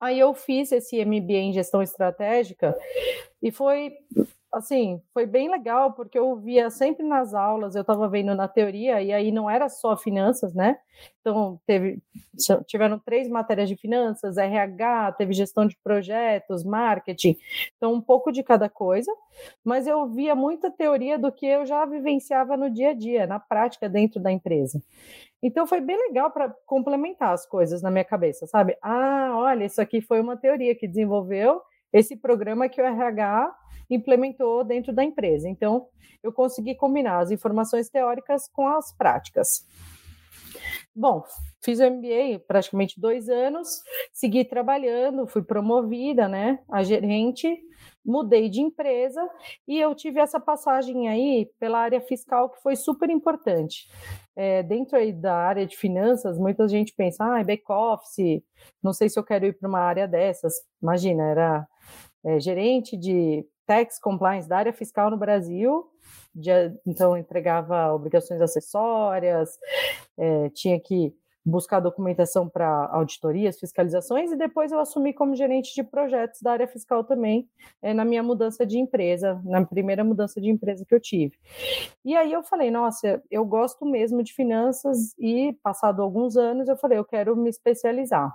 Aí 0.00 0.18
eu 0.18 0.32
fiz 0.32 0.72
esse 0.72 1.04
MBA 1.04 1.34
em 1.34 1.52
gestão 1.52 1.82
estratégica 1.82 2.74
e 3.42 3.52
foi 3.52 3.92
assim, 4.54 5.00
foi 5.12 5.26
bem 5.26 5.50
legal, 5.50 5.92
porque 5.92 6.18
eu 6.18 6.36
via 6.36 6.70
sempre 6.70 7.06
nas 7.06 7.34
aulas, 7.34 7.74
eu 7.74 7.82
estava 7.82 8.08
vendo 8.08 8.34
na 8.34 8.48
teoria, 8.48 9.02
e 9.02 9.12
aí 9.12 9.30
não 9.30 9.50
era 9.50 9.68
só 9.68 9.96
finanças, 9.96 10.54
né? 10.54 10.78
Então, 11.20 11.60
teve, 11.66 12.00
tiveram 12.66 12.98
três 12.98 13.28
matérias 13.28 13.68
de 13.68 13.76
finanças, 13.76 14.36
RH, 14.36 15.12
teve 15.12 15.32
gestão 15.32 15.66
de 15.66 15.76
projetos, 15.82 16.64
marketing, 16.64 17.36
então 17.76 17.92
um 17.92 18.00
pouco 18.00 18.30
de 18.30 18.42
cada 18.42 18.68
coisa, 18.68 19.12
mas 19.64 19.86
eu 19.86 20.06
via 20.08 20.34
muita 20.34 20.70
teoria 20.70 21.18
do 21.18 21.32
que 21.32 21.46
eu 21.46 21.66
já 21.66 21.84
vivenciava 21.84 22.56
no 22.56 22.70
dia 22.70 22.90
a 22.90 22.94
dia, 22.94 23.26
na 23.26 23.40
prática, 23.40 23.88
dentro 23.88 24.20
da 24.20 24.30
empresa. 24.30 24.82
Então 25.42 25.66
foi 25.66 25.80
bem 25.80 25.96
legal 26.08 26.30
para 26.30 26.48
complementar 26.66 27.34
as 27.34 27.46
coisas 27.46 27.82
na 27.82 27.90
minha 27.90 28.04
cabeça, 28.04 28.46
sabe? 28.46 28.76
Ah, 28.80 29.32
olha, 29.34 29.64
isso 29.64 29.80
aqui 29.80 30.00
foi 30.00 30.20
uma 30.20 30.36
teoria 30.36 30.74
que 30.74 30.88
desenvolveu 30.88 31.60
esse 31.94 32.16
programa 32.16 32.68
que 32.68 32.82
o 32.82 32.84
RH 32.84 33.56
implementou 33.88 34.64
dentro 34.64 34.92
da 34.92 35.04
empresa. 35.04 35.48
Então, 35.48 35.86
eu 36.22 36.32
consegui 36.32 36.74
combinar 36.74 37.20
as 37.20 37.30
informações 37.30 37.88
teóricas 37.88 38.48
com 38.48 38.66
as 38.66 38.92
práticas. 38.96 39.64
Bom, 40.96 41.24
fiz 41.62 41.78
o 41.78 41.90
MBA 41.90 42.40
praticamente 42.46 43.00
dois 43.00 43.28
anos, 43.28 43.82
segui 44.12 44.44
trabalhando, 44.44 45.26
fui 45.26 45.42
promovida, 45.42 46.28
né, 46.28 46.60
a 46.70 46.82
gerente, 46.82 47.48
mudei 48.04 48.48
de 48.48 48.60
empresa 48.60 49.20
e 49.66 49.78
eu 49.78 49.94
tive 49.94 50.20
essa 50.20 50.38
passagem 50.38 51.08
aí 51.08 51.50
pela 51.58 51.80
área 51.80 52.00
fiscal 52.00 52.48
que 52.48 52.62
foi 52.62 52.76
super 52.76 53.10
importante. 53.10 53.88
É, 54.36 54.62
dentro 54.62 54.96
aí 54.96 55.12
da 55.12 55.34
área 55.34 55.66
de 55.66 55.76
finanças, 55.76 56.38
muita 56.38 56.66
gente 56.68 56.94
pensa, 56.94 57.24
ah, 57.24 57.42
back-office, 57.42 58.42
não 58.82 58.92
sei 58.92 59.08
se 59.08 59.18
eu 59.18 59.24
quero 59.24 59.46
ir 59.46 59.58
para 59.58 59.68
uma 59.68 59.80
área 59.80 60.06
dessas. 60.06 60.54
Imagina, 60.80 61.24
era 61.24 61.68
é, 62.24 62.40
gerente 62.40 62.96
de 62.96 63.46
tax 63.66 63.98
compliance 63.98 64.48
da 64.48 64.58
área 64.58 64.72
fiscal 64.72 65.10
no 65.10 65.16
Brasil, 65.16 65.86
de, 66.34 66.50
então 66.86 67.16
entregava 67.16 67.92
obrigações 67.92 68.40
acessórias, 68.40 69.58
é, 70.18 70.50
tinha 70.50 70.78
que 70.78 71.14
buscar 71.44 71.78
documentação 71.78 72.48
para 72.48 72.86
auditorias, 72.86 73.60
fiscalizações, 73.60 74.32
e 74.32 74.36
depois 74.36 74.72
eu 74.72 74.80
assumi 74.80 75.12
como 75.12 75.36
gerente 75.36 75.74
de 75.74 75.82
projetos 75.82 76.40
da 76.40 76.52
área 76.52 76.66
fiscal 76.66 77.04
também, 77.04 77.46
é, 77.82 77.92
na 77.92 78.04
minha 78.04 78.22
mudança 78.22 78.64
de 78.64 78.78
empresa, 78.78 79.40
na 79.44 79.64
primeira 79.64 80.02
mudança 80.02 80.40
de 80.40 80.48
empresa 80.48 80.84
que 80.88 80.94
eu 80.94 81.00
tive. 81.00 81.36
E 82.02 82.16
aí 82.16 82.32
eu 82.32 82.42
falei, 82.42 82.70
nossa, 82.70 83.22
eu 83.30 83.44
gosto 83.44 83.84
mesmo 83.84 84.22
de 84.22 84.32
finanças, 84.32 85.14
e 85.18 85.52
passado 85.62 86.00
alguns 86.00 86.36
anos 86.36 86.66
eu 86.66 86.76
falei, 86.76 86.96
eu 86.96 87.04
quero 87.04 87.36
me 87.36 87.50
especializar. 87.50 88.34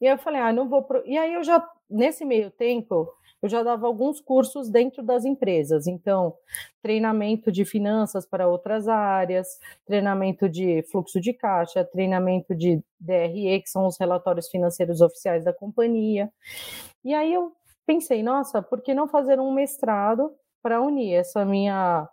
E 0.00 0.06
eu 0.06 0.18
falei, 0.18 0.40
ah, 0.40 0.52
não 0.52 0.68
vou. 0.68 0.82
Pro... 0.82 1.02
E 1.06 1.16
aí 1.16 1.34
eu 1.34 1.42
já, 1.42 1.66
nesse 1.88 2.24
meio 2.24 2.50
tempo, 2.50 3.08
eu 3.42 3.48
já 3.48 3.62
dava 3.62 3.86
alguns 3.86 4.20
cursos 4.20 4.70
dentro 4.70 5.02
das 5.02 5.24
empresas. 5.24 5.86
Então, 5.86 6.34
treinamento 6.82 7.52
de 7.52 7.64
finanças 7.64 8.26
para 8.26 8.48
outras 8.48 8.88
áreas, 8.88 9.46
treinamento 9.86 10.48
de 10.48 10.82
fluxo 10.90 11.20
de 11.20 11.32
caixa, 11.32 11.84
treinamento 11.84 12.54
de 12.54 12.82
DRE, 12.98 13.60
que 13.60 13.68
são 13.68 13.86
os 13.86 13.98
relatórios 13.98 14.48
financeiros 14.48 15.00
oficiais 15.00 15.44
da 15.44 15.52
companhia. 15.52 16.30
E 17.04 17.12
aí 17.12 17.34
eu 17.34 17.52
pensei, 17.86 18.22
nossa, 18.22 18.62
por 18.62 18.80
que 18.80 18.94
não 18.94 19.06
fazer 19.06 19.38
um 19.38 19.52
mestrado 19.52 20.34
para 20.62 20.80
unir 20.80 21.12
essa 21.12 21.44
minha 21.44 22.08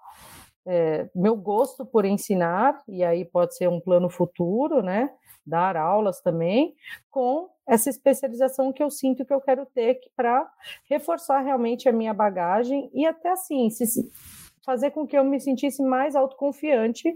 é, 0.65 1.09
meu 1.15 1.35
gosto 1.35 1.85
por 1.85 2.05
ensinar, 2.05 2.77
e 2.87 3.03
aí 3.03 3.25
pode 3.25 3.55
ser 3.55 3.67
um 3.67 3.79
plano 3.79 4.09
futuro, 4.09 4.81
né? 4.83 5.09
Dar 5.45 5.75
aulas 5.75 6.21
também, 6.21 6.75
com 7.09 7.49
essa 7.67 7.89
especialização 7.89 8.71
que 8.71 8.83
eu 8.83 8.89
sinto 8.89 9.25
que 9.25 9.33
eu 9.33 9.41
quero 9.41 9.65
ter 9.65 9.99
para 10.15 10.49
reforçar 10.89 11.41
realmente 11.41 11.87
a 11.87 11.91
minha 11.91 12.13
bagagem 12.13 12.89
e 12.93 13.05
até 13.05 13.31
assim, 13.31 13.69
se, 13.69 13.85
fazer 14.63 14.91
com 14.91 15.07
que 15.07 15.17
eu 15.17 15.23
me 15.23 15.39
sentisse 15.39 15.81
mais 15.81 16.15
autoconfiante 16.15 17.11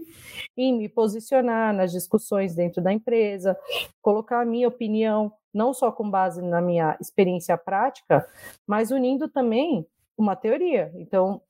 em 0.56 0.76
me 0.76 0.88
posicionar 0.88 1.72
nas 1.74 1.92
discussões 1.92 2.54
dentro 2.54 2.82
da 2.82 2.92
empresa, 2.92 3.56
colocar 4.02 4.40
a 4.40 4.44
minha 4.44 4.68
opinião 4.68 5.32
não 5.54 5.72
só 5.72 5.90
com 5.90 6.10
base 6.10 6.42
na 6.42 6.60
minha 6.60 6.96
experiência 7.00 7.56
prática, 7.56 8.26
mas 8.66 8.90
unindo 8.90 9.28
também 9.28 9.86
uma 10.16 10.36
teoria. 10.36 10.92
Então, 10.96 11.40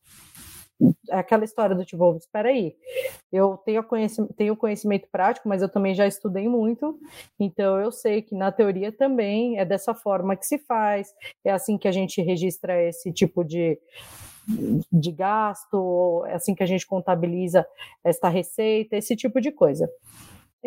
aquela 1.10 1.44
história 1.44 1.74
do 1.74 1.84
tipo, 1.84 2.16
espera 2.16 2.48
aí, 2.48 2.76
eu 3.32 3.56
tenho 3.64 3.82
conhecimento, 3.82 4.34
tenho 4.34 4.56
conhecimento 4.56 5.08
prático, 5.10 5.48
mas 5.48 5.62
eu 5.62 5.68
também 5.68 5.94
já 5.94 6.06
estudei 6.06 6.48
muito, 6.48 6.98
então 7.38 7.80
eu 7.80 7.90
sei 7.90 8.22
que 8.22 8.34
na 8.34 8.52
teoria 8.52 8.92
também 8.92 9.58
é 9.58 9.64
dessa 9.64 9.94
forma 9.94 10.36
que 10.36 10.46
se 10.46 10.58
faz, 10.58 11.14
é 11.44 11.50
assim 11.50 11.78
que 11.78 11.88
a 11.88 11.92
gente 11.92 12.20
registra 12.20 12.82
esse 12.82 13.12
tipo 13.12 13.42
de, 13.42 13.78
de 14.92 15.12
gasto, 15.12 16.24
é 16.26 16.34
assim 16.34 16.54
que 16.54 16.62
a 16.62 16.66
gente 16.66 16.86
contabiliza 16.86 17.66
esta 18.04 18.28
receita, 18.28 18.96
esse 18.96 19.16
tipo 19.16 19.40
de 19.40 19.50
coisa. 19.50 19.88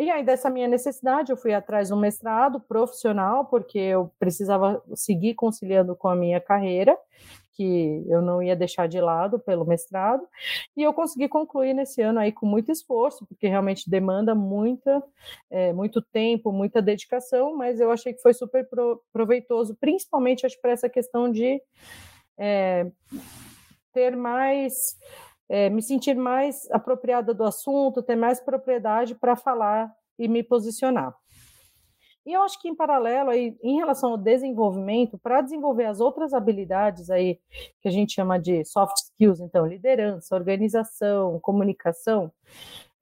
E 0.00 0.10
aí, 0.10 0.24
dessa 0.24 0.48
minha 0.48 0.66
necessidade, 0.66 1.30
eu 1.30 1.36
fui 1.36 1.52
atrás 1.52 1.88
de 1.88 1.94
um 1.94 2.00
mestrado 2.00 2.58
profissional, 2.58 3.44
porque 3.44 3.78
eu 3.78 4.10
precisava 4.18 4.82
seguir 4.94 5.34
conciliando 5.34 5.94
com 5.94 6.08
a 6.08 6.16
minha 6.16 6.40
carreira, 6.40 6.96
que 7.60 8.06
eu 8.08 8.22
não 8.22 8.42
ia 8.42 8.56
deixar 8.56 8.86
de 8.86 8.98
lado 8.98 9.38
pelo 9.38 9.66
mestrado, 9.66 10.26
e 10.74 10.82
eu 10.82 10.94
consegui 10.94 11.28
concluir 11.28 11.74
nesse 11.74 12.00
ano 12.00 12.18
aí 12.18 12.32
com 12.32 12.46
muito 12.46 12.72
esforço, 12.72 13.26
porque 13.26 13.46
realmente 13.46 13.90
demanda 13.90 14.34
muita, 14.34 15.02
é, 15.50 15.70
muito 15.70 16.00
tempo, 16.00 16.52
muita 16.52 16.80
dedicação, 16.80 17.54
mas 17.54 17.78
eu 17.78 17.90
achei 17.90 18.14
que 18.14 18.22
foi 18.22 18.32
super 18.32 18.66
proveitoso, 19.12 19.76
principalmente 19.78 20.46
acho 20.46 20.58
para 20.58 20.72
essa 20.72 20.88
questão 20.88 21.30
de 21.30 21.60
é, 22.38 22.90
ter 23.92 24.16
mais 24.16 24.96
é, 25.46 25.68
me 25.68 25.82
sentir 25.82 26.14
mais 26.14 26.66
apropriada 26.70 27.34
do 27.34 27.44
assunto, 27.44 28.02
ter 28.02 28.16
mais 28.16 28.40
propriedade 28.40 29.14
para 29.14 29.36
falar 29.36 29.92
e 30.18 30.28
me 30.28 30.42
posicionar. 30.42 31.14
E 32.26 32.32
eu 32.32 32.42
acho 32.42 32.60
que 32.60 32.68
em 32.68 32.74
paralelo 32.74 33.30
aí, 33.30 33.56
em 33.62 33.76
relação 33.76 34.12
ao 34.12 34.18
desenvolvimento, 34.18 35.18
para 35.18 35.40
desenvolver 35.40 35.86
as 35.86 36.00
outras 36.00 36.34
habilidades 36.34 37.10
aí 37.10 37.38
que 37.80 37.88
a 37.88 37.90
gente 37.90 38.12
chama 38.12 38.38
de 38.38 38.64
soft 38.64 38.96
skills, 38.96 39.40
então 39.40 39.66
liderança, 39.66 40.34
organização, 40.34 41.40
comunicação, 41.40 42.30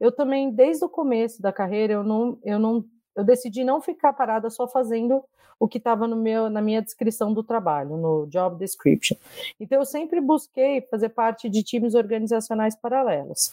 eu 0.00 0.12
também 0.12 0.50
desde 0.50 0.84
o 0.84 0.88
começo 0.88 1.42
da 1.42 1.52
carreira 1.52 1.94
eu 1.94 2.04
não 2.04 2.38
eu 2.44 2.58
não 2.58 2.84
eu 3.16 3.24
decidi 3.24 3.64
não 3.64 3.80
ficar 3.80 4.12
parada 4.12 4.48
só 4.48 4.68
fazendo 4.68 5.24
o 5.58 5.66
que 5.66 5.78
estava 5.78 6.06
no 6.06 6.14
meu 6.16 6.48
na 6.48 6.62
minha 6.62 6.80
descrição 6.80 7.34
do 7.34 7.42
trabalho, 7.42 7.96
no 7.96 8.26
job 8.26 8.56
description. 8.56 9.16
Então 9.58 9.80
eu 9.80 9.84
sempre 9.84 10.20
busquei 10.20 10.82
fazer 10.82 11.08
parte 11.08 11.48
de 11.48 11.62
times 11.64 11.94
organizacionais 11.94 12.76
paralelos. 12.76 13.52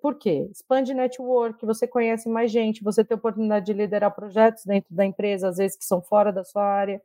Por, 0.00 0.18
quê? 0.18 0.48
Expande 0.50 0.92
network, 0.92 1.64
você 1.64 1.86
conhece 1.86 2.28
mais 2.28 2.52
gente, 2.52 2.84
você 2.84 3.02
tem 3.02 3.16
oportunidade 3.16 3.64
de 3.66 3.72
liderar 3.72 4.14
projetos 4.14 4.66
dentro 4.66 4.94
da 4.94 5.04
empresa, 5.04 5.48
às 5.48 5.56
vezes 5.56 5.78
que 5.78 5.84
são 5.84 6.02
fora 6.02 6.30
da 6.30 6.44
sua 6.44 6.62
área. 6.62 7.00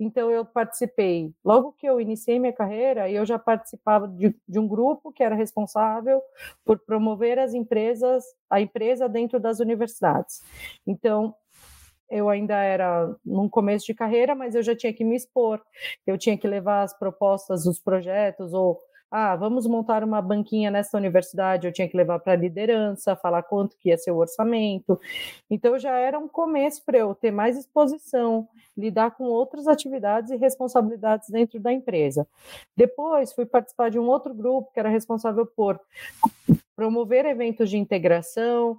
Então, 0.00 0.28
eu 0.28 0.44
participei, 0.44 1.32
logo 1.44 1.72
que 1.72 1.86
eu 1.86 2.00
iniciei 2.00 2.40
minha 2.40 2.52
carreira, 2.52 3.08
eu 3.08 3.24
já 3.24 3.38
participava 3.38 4.08
de, 4.08 4.34
de 4.48 4.58
um 4.58 4.66
grupo 4.66 5.12
que 5.12 5.22
era 5.22 5.36
responsável 5.36 6.20
por 6.64 6.78
promover 6.80 7.38
as 7.38 7.54
empresas, 7.54 8.24
a 8.50 8.60
empresa 8.60 9.08
dentro 9.08 9.38
das 9.38 9.60
universidades. 9.60 10.42
Então, 10.84 11.34
eu 12.10 12.28
ainda 12.28 12.56
era 12.56 13.14
num 13.24 13.48
começo 13.48 13.86
de 13.86 13.94
carreira, 13.94 14.34
mas 14.34 14.54
eu 14.54 14.62
já 14.62 14.74
tinha 14.74 14.92
que 14.92 15.04
me 15.04 15.14
expor, 15.14 15.60
eu 16.06 16.16
tinha 16.16 16.38
que 16.38 16.48
levar 16.48 16.82
as 16.82 16.98
propostas 16.98 17.64
dos 17.64 17.78
projetos 17.78 18.52
ou 18.52 18.80
ah, 19.10 19.34
vamos 19.36 19.66
montar 19.66 20.04
uma 20.04 20.20
banquinha 20.20 20.70
nessa 20.70 20.96
universidade, 20.96 21.66
eu 21.66 21.72
tinha 21.72 21.88
que 21.88 21.96
levar 21.96 22.18
para 22.18 22.34
a 22.34 22.36
liderança, 22.36 23.16
falar 23.16 23.42
quanto 23.42 23.76
que 23.78 23.88
ia 23.88 23.96
ser 23.96 24.10
o 24.10 24.16
orçamento. 24.18 25.00
Então 25.50 25.78
já 25.78 25.96
era 25.96 26.18
um 26.18 26.28
começo 26.28 26.84
para 26.84 26.98
eu 26.98 27.14
ter 27.14 27.30
mais 27.30 27.56
exposição, 27.56 28.48
lidar 28.76 29.12
com 29.12 29.24
outras 29.24 29.66
atividades 29.66 30.30
e 30.30 30.36
responsabilidades 30.36 31.30
dentro 31.30 31.58
da 31.58 31.72
empresa. 31.72 32.26
Depois 32.76 33.32
fui 33.32 33.46
participar 33.46 33.90
de 33.90 33.98
um 33.98 34.06
outro 34.06 34.34
grupo 34.34 34.70
que 34.72 34.80
era 34.80 34.88
responsável 34.88 35.46
por 35.46 35.80
promover 36.76 37.24
eventos 37.24 37.70
de 37.70 37.78
integração, 37.78 38.78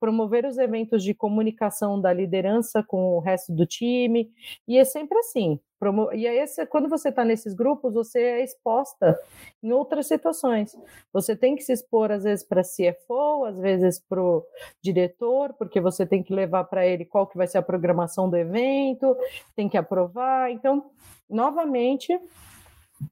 promover 0.00 0.44
os 0.44 0.58
eventos 0.58 1.02
de 1.02 1.14
comunicação 1.14 2.00
da 2.00 2.12
liderança 2.12 2.82
com 2.82 3.16
o 3.16 3.20
resto 3.20 3.52
do 3.52 3.66
time, 3.66 4.30
e 4.66 4.78
é 4.78 4.84
sempre 4.84 5.18
assim. 5.18 5.60
Promo... 5.78 6.10
E 6.12 6.26
aí, 6.26 6.44
quando 6.70 6.88
você 6.88 7.10
está 7.10 7.24
nesses 7.24 7.54
grupos, 7.54 7.94
você 7.94 8.20
é 8.20 8.44
exposta 8.44 9.18
em 9.62 9.72
outras 9.72 10.06
situações. 10.06 10.76
Você 11.12 11.36
tem 11.36 11.54
que 11.54 11.62
se 11.62 11.72
expor, 11.72 12.10
às 12.10 12.24
vezes, 12.24 12.44
para 12.44 12.62
CFO, 12.62 13.44
às 13.44 13.58
vezes 13.58 14.00
para 14.00 14.22
o 14.22 14.44
diretor, 14.82 15.52
porque 15.54 15.80
você 15.80 16.06
tem 16.06 16.22
que 16.22 16.34
levar 16.34 16.64
para 16.64 16.86
ele 16.86 17.04
qual 17.04 17.26
que 17.26 17.36
vai 17.36 17.46
ser 17.46 17.58
a 17.58 17.62
programação 17.62 18.28
do 18.30 18.36
evento, 18.36 19.16
tem 19.54 19.68
que 19.68 19.76
aprovar. 19.76 20.50
Então, 20.50 20.90
novamente, 21.28 22.18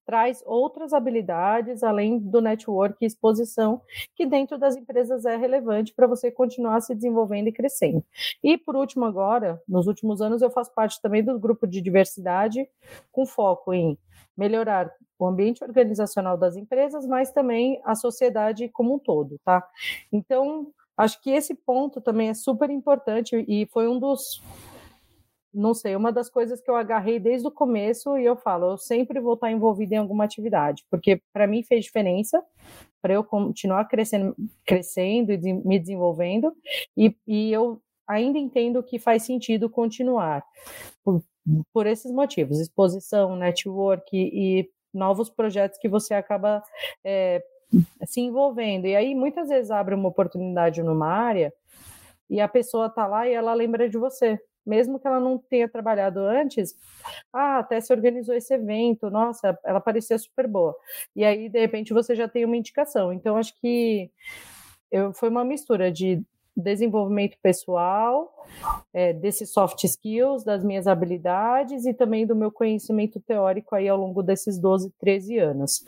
traz 0.04 0.42
outras 0.46 0.92
habilidades 0.92 1.82
além 1.82 2.18
do 2.18 2.40
network 2.40 2.96
e 3.00 3.06
exposição 3.06 3.80
que 4.14 4.26
dentro 4.26 4.58
das 4.58 4.76
empresas 4.76 5.24
é 5.24 5.36
relevante 5.36 5.92
para 5.94 6.06
você 6.06 6.30
continuar 6.30 6.80
se 6.80 6.94
desenvolvendo 6.94 7.48
e 7.48 7.52
crescendo. 7.52 8.04
E 8.42 8.56
por 8.56 8.76
último 8.76 9.04
agora, 9.04 9.60
nos 9.68 9.86
últimos 9.86 10.20
anos 10.20 10.42
eu 10.42 10.50
faço 10.50 10.72
parte 10.74 11.00
também 11.00 11.22
do 11.22 11.38
grupo 11.38 11.66
de 11.66 11.80
diversidade 11.80 12.68
com 13.12 13.26
foco 13.26 13.72
em 13.72 13.98
melhorar 14.36 14.92
o 15.18 15.26
ambiente 15.26 15.62
organizacional 15.62 16.36
das 16.36 16.56
empresas, 16.56 17.06
mas 17.06 17.30
também 17.30 17.80
a 17.84 17.94
sociedade 17.94 18.68
como 18.68 18.94
um 18.94 18.98
todo, 18.98 19.38
tá? 19.44 19.66
Então, 20.12 20.68
acho 20.96 21.20
que 21.22 21.30
esse 21.30 21.54
ponto 21.54 22.00
também 22.00 22.28
é 22.28 22.34
super 22.34 22.68
importante 22.70 23.44
e 23.48 23.66
foi 23.66 23.88
um 23.88 23.98
dos 23.98 24.42
não 25.54 25.72
sei, 25.72 25.94
uma 25.94 26.10
das 26.10 26.28
coisas 26.28 26.60
que 26.60 26.70
eu 26.70 26.76
agarrei 26.76 27.18
desde 27.18 27.46
o 27.46 27.50
começo 27.50 28.18
e 28.18 28.24
eu 28.24 28.36
falo, 28.36 28.72
eu 28.72 28.78
sempre 28.78 29.20
vou 29.20 29.34
estar 29.34 29.50
envolvida 29.50 29.94
em 29.94 29.98
alguma 29.98 30.24
atividade, 30.24 30.84
porque 30.90 31.22
para 31.32 31.46
mim 31.46 31.62
fez 31.62 31.84
diferença 31.84 32.42
para 33.00 33.14
eu 33.14 33.22
continuar 33.22 33.84
crescendo, 33.86 34.34
crescendo 34.66 35.32
e 35.32 35.38
me 35.38 35.78
desenvolvendo, 35.78 36.52
e, 36.96 37.16
e 37.26 37.52
eu 37.52 37.80
ainda 38.06 38.38
entendo 38.38 38.82
que 38.82 38.98
faz 38.98 39.24
sentido 39.24 39.70
continuar 39.70 40.44
por, 41.02 41.22
por 41.72 41.86
esses 41.86 42.10
motivos, 42.10 42.60
exposição, 42.60 43.36
network 43.36 44.08
e, 44.12 44.68
novos 44.94 45.28
projetos 45.28 45.78
que 45.78 45.88
você 45.88 46.14
acaba 46.14 46.62
é, 47.04 47.42
se 48.06 48.20
envolvendo. 48.20 48.86
E 48.86 48.94
aí 48.94 49.14
muitas 49.14 49.48
vezes 49.48 49.70
abre 49.70 49.94
uma 49.94 50.08
oportunidade 50.08 50.82
numa 50.82 51.08
área 51.08 51.52
e 52.30 52.40
a 52.40 52.48
pessoa 52.48 52.86
está 52.86 53.06
lá 53.06 53.28
e 53.28 53.32
ela 53.32 53.52
lembra 53.52 53.88
de 53.88 53.98
você 53.98 54.38
mesmo 54.66 54.98
que 54.98 55.06
ela 55.06 55.20
não 55.20 55.38
tenha 55.38 55.68
trabalhado 55.68 56.20
antes, 56.20 56.74
ah, 57.32 57.58
até 57.58 57.80
se 57.80 57.92
organizou 57.92 58.34
esse 58.34 58.54
evento, 58.54 59.10
nossa, 59.10 59.58
ela 59.64 59.80
parecia 59.80 60.18
super 60.18 60.46
boa. 60.46 60.76
E 61.14 61.24
aí, 61.24 61.48
de 61.48 61.60
repente, 61.60 61.92
você 61.92 62.14
já 62.14 62.28
tem 62.28 62.44
uma 62.44 62.56
indicação. 62.56 63.12
Então, 63.12 63.36
acho 63.36 63.54
que 63.60 64.10
eu, 64.90 65.12
foi 65.12 65.28
uma 65.28 65.44
mistura 65.44 65.90
de 65.90 66.22
desenvolvimento 66.56 67.36
pessoal, 67.42 68.32
é, 68.92 69.12
desses 69.12 69.50
soft 69.50 69.82
skills, 69.82 70.44
das 70.44 70.62
minhas 70.62 70.86
habilidades 70.86 71.84
e 71.84 71.92
também 71.92 72.26
do 72.26 72.36
meu 72.36 72.50
conhecimento 72.50 73.18
teórico 73.20 73.74
aí 73.74 73.88
ao 73.88 73.98
longo 73.98 74.22
desses 74.22 74.58
12, 74.58 74.92
13 75.00 75.38
anos. 75.38 75.84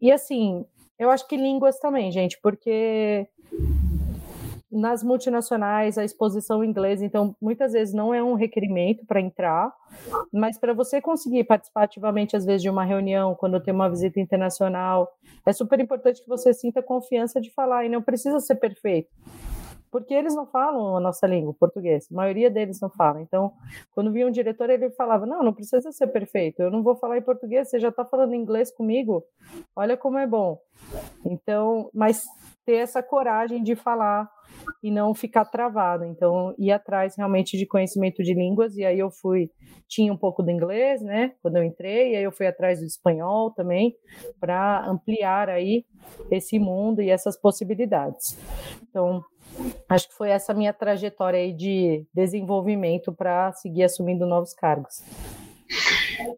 E 0.00 0.12
assim, 0.12 0.64
eu 0.98 1.10
acho 1.10 1.26
que 1.26 1.36
línguas 1.36 1.78
também, 1.78 2.12
gente, 2.12 2.38
porque 2.42 3.26
nas 4.74 5.04
multinacionais, 5.04 5.96
a 5.96 6.04
exposição 6.04 6.64
em 6.64 6.68
inglês, 6.68 7.00
então, 7.00 7.34
muitas 7.40 7.72
vezes 7.72 7.94
não 7.94 8.12
é 8.12 8.22
um 8.22 8.34
requerimento 8.34 9.06
para 9.06 9.20
entrar, 9.20 9.72
mas 10.32 10.58
para 10.58 10.74
você 10.74 11.00
conseguir 11.00 11.44
participar 11.44 11.84
ativamente, 11.84 12.36
às 12.36 12.44
vezes, 12.44 12.62
de 12.62 12.68
uma 12.68 12.84
reunião, 12.84 13.36
quando 13.36 13.60
tem 13.60 13.72
uma 13.72 13.88
visita 13.88 14.18
internacional, 14.18 15.16
é 15.46 15.52
super 15.52 15.78
importante 15.78 16.20
que 16.20 16.28
você 16.28 16.52
sinta 16.52 16.82
confiança 16.82 17.40
de 17.40 17.50
falar, 17.50 17.84
e 17.84 17.88
não 17.88 18.02
precisa 18.02 18.40
ser 18.40 18.56
perfeito. 18.56 19.08
Porque 19.92 20.12
eles 20.12 20.34
não 20.34 20.44
falam 20.44 20.96
a 20.96 21.00
nossa 21.00 21.24
língua, 21.24 21.52
o 21.52 21.54
português. 21.54 22.08
A 22.10 22.14
maioria 22.16 22.50
deles 22.50 22.80
não 22.80 22.90
fala. 22.90 23.20
Então, 23.20 23.52
quando 23.92 24.10
vinha 24.10 24.26
um 24.26 24.30
diretor, 24.32 24.68
ele 24.68 24.90
falava: 24.90 25.24
Não, 25.24 25.40
não 25.40 25.52
precisa 25.52 25.92
ser 25.92 26.08
perfeito. 26.08 26.60
Eu 26.60 26.68
não 26.68 26.82
vou 26.82 26.96
falar 26.96 27.16
em 27.16 27.22
português, 27.22 27.68
você 27.70 27.78
já 27.78 27.90
está 27.90 28.04
falando 28.04 28.34
inglês 28.34 28.72
comigo. 28.72 29.24
Olha 29.76 29.96
como 29.96 30.18
é 30.18 30.26
bom. 30.26 30.58
Então, 31.24 31.90
mas 31.94 32.26
ter 32.64 32.76
essa 32.76 33.02
coragem 33.02 33.62
de 33.62 33.74
falar 33.76 34.28
e 34.82 34.90
não 34.90 35.14
ficar 35.14 35.44
travado. 35.44 36.04
Então, 36.04 36.54
ir 36.58 36.70
atrás 36.70 37.14
realmente 37.16 37.56
de 37.56 37.66
conhecimento 37.66 38.22
de 38.22 38.34
línguas, 38.34 38.76
e 38.76 38.84
aí 38.84 38.98
eu 38.98 39.10
fui, 39.10 39.50
tinha 39.88 40.12
um 40.12 40.16
pouco 40.16 40.42
do 40.42 40.50
inglês, 40.50 41.02
né, 41.02 41.32
quando 41.42 41.56
eu 41.56 41.64
entrei, 41.64 42.12
e 42.12 42.16
aí 42.16 42.24
eu 42.24 42.32
fui 42.32 42.46
atrás 42.46 42.80
do 42.80 42.86
espanhol 42.86 43.50
também, 43.52 43.94
para 44.40 44.86
ampliar 44.86 45.48
aí 45.48 45.84
esse 46.30 46.58
mundo 46.58 47.00
e 47.00 47.10
essas 47.10 47.38
possibilidades. 47.38 48.38
Então, 48.88 49.22
acho 49.88 50.08
que 50.08 50.14
foi 50.14 50.30
essa 50.30 50.54
minha 50.54 50.72
trajetória 50.72 51.38
aí 51.38 51.52
de 51.52 52.06
desenvolvimento 52.14 53.12
para 53.12 53.52
seguir 53.52 53.84
assumindo 53.84 54.26
novos 54.26 54.54
cargos. 54.54 55.02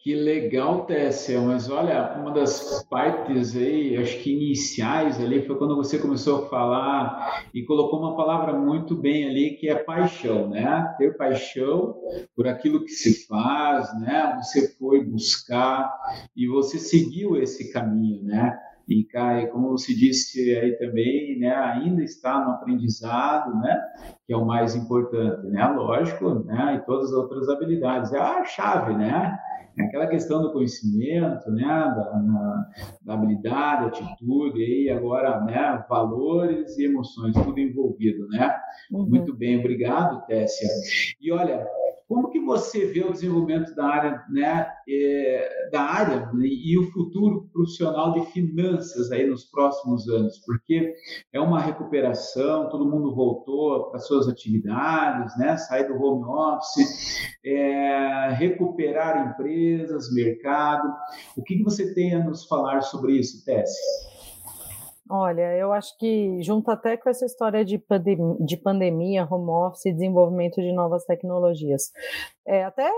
Que 0.01 0.15
legal, 0.15 0.87
Tessia, 0.87 1.41
mas 1.41 1.69
olha, 1.69 2.17
uma 2.19 2.31
das 2.31 2.85
partes 2.89 3.57
aí, 3.57 3.97
acho 3.97 4.19
que 4.23 4.33
iniciais 4.33 5.21
ali, 5.21 5.45
foi 5.45 5.57
quando 5.59 5.77
você 5.77 5.99
começou 5.99 6.45
a 6.45 6.49
falar 6.49 7.49
e 7.53 7.63
colocou 7.65 7.99
uma 7.99 8.17
palavra 8.17 8.53
muito 8.53 8.95
bem 8.95 9.29
ali, 9.29 9.57
que 9.57 9.69
é 9.69 9.75
paixão, 9.75 10.49
né? 10.49 10.95
Ter 10.97 11.17
paixão 11.17 11.97
por 12.35 12.47
aquilo 12.47 12.85
que 12.85 12.93
se 12.93 13.27
faz, 13.27 13.93
né? 14.01 14.39
Você 14.43 14.69
foi 14.79 15.05
buscar 15.05 15.93
e 16.37 16.47
você 16.47 16.79
seguiu 16.79 17.37
esse 17.37 17.73
caminho, 17.73 18.23
né? 18.23 18.59
E, 18.89 19.05
Kai, 19.05 19.49
como 19.49 19.71
você 19.71 19.93
disse 19.93 20.57
aí 20.57 20.79
também, 20.79 21.39
né, 21.39 21.53
ainda 21.55 22.05
está 22.05 22.45
no 22.45 22.53
aprendizado, 22.53 23.55
né, 23.57 23.81
que 24.25 24.33
é 24.33 24.37
o 24.37 24.45
mais 24.47 24.77
importante, 24.77 25.45
né, 25.49 25.67
lógico, 25.67 26.45
né, 26.45 26.77
e 26.77 26.87
todas 26.87 27.13
as 27.13 27.17
outras 27.17 27.49
habilidades. 27.49 28.13
É 28.13 28.19
a 28.19 28.45
chave, 28.45 28.95
né, 28.95 29.37
é 29.79 29.83
aquela 29.83 30.07
questão 30.07 30.41
do 30.41 30.53
conhecimento, 30.53 31.51
né, 31.51 31.67
da, 31.67 32.23
na, 32.23 32.67
da 33.03 33.15
habilidade, 33.15 33.87
atitude, 33.87 34.61
e 34.61 34.89
agora, 34.89 35.41
né, 35.45 35.85
valores 35.89 36.79
e 36.79 36.85
emoções, 36.85 37.35
tudo 37.35 37.59
envolvido, 37.59 38.29
né. 38.29 38.57
Uhum. 38.93 39.07
Muito 39.07 39.35
bem, 39.35 39.59
obrigado, 39.59 40.25
Tessia. 40.27 40.69
E 41.21 41.33
olha, 41.33 41.67
como 42.09 42.31
que 42.31 42.39
você 42.41 42.87
vê 42.87 43.03
o 43.03 43.13
desenvolvimento 43.13 43.75
da 43.75 43.85
área, 43.85 44.25
né, 44.31 44.69
é, 44.89 45.69
da 45.73 45.83
área 45.83 46.33
né, 46.33 46.47
e 46.47 46.79
o 46.79 46.91
futuro 46.93 47.49
profissional 47.53 48.13
de 48.13 48.27
finanças 48.27 49.11
aí 49.11 49.27
nos 49.27 49.45
próximos 49.45 50.09
anos? 50.09 50.39
Porque 50.47 50.95
é 51.33 51.41
uma 51.41 51.61
recuperação, 51.61 52.69
todo 52.69 52.89
mundo 52.89 53.15
voltou 53.15 53.91
para 53.91 53.99
suas 53.99 54.29
atividades, 54.29 55.37
né, 55.37 55.57
sair 55.57 55.89
do 55.89 56.01
home 56.01 56.25
office, 56.25 57.39
é, 57.45 58.29
recuperar 58.35 59.31
empresas, 59.31 60.13
mercado. 60.13 60.95
O 61.37 61.43
que, 61.43 61.57
que 61.57 61.65
você 61.65 61.93
tem 61.93 62.15
a 62.15 62.25
nos 62.25 62.47
falar 62.47 62.83
sobre 62.83 63.19
isso, 63.19 63.45
Tessia? 63.45 64.16
Olha, 65.09 65.57
eu 65.57 65.73
acho 65.73 65.97
que 65.99 66.43
junto 66.43 66.69
até 66.69 66.97
com 66.97 67.09
essa 67.09 67.25
história 67.25 67.65
de, 67.65 67.79
pandem 67.79 68.19
de 68.45 68.57
pandemia, 68.57 69.27
home 69.31 69.51
office 69.51 69.87
e 69.87 69.93
desenvolvimento 69.93 70.61
de 70.61 70.73
novas 70.73 71.05
tecnologias. 71.05 71.93
É, 72.45 72.65
até 72.65 72.91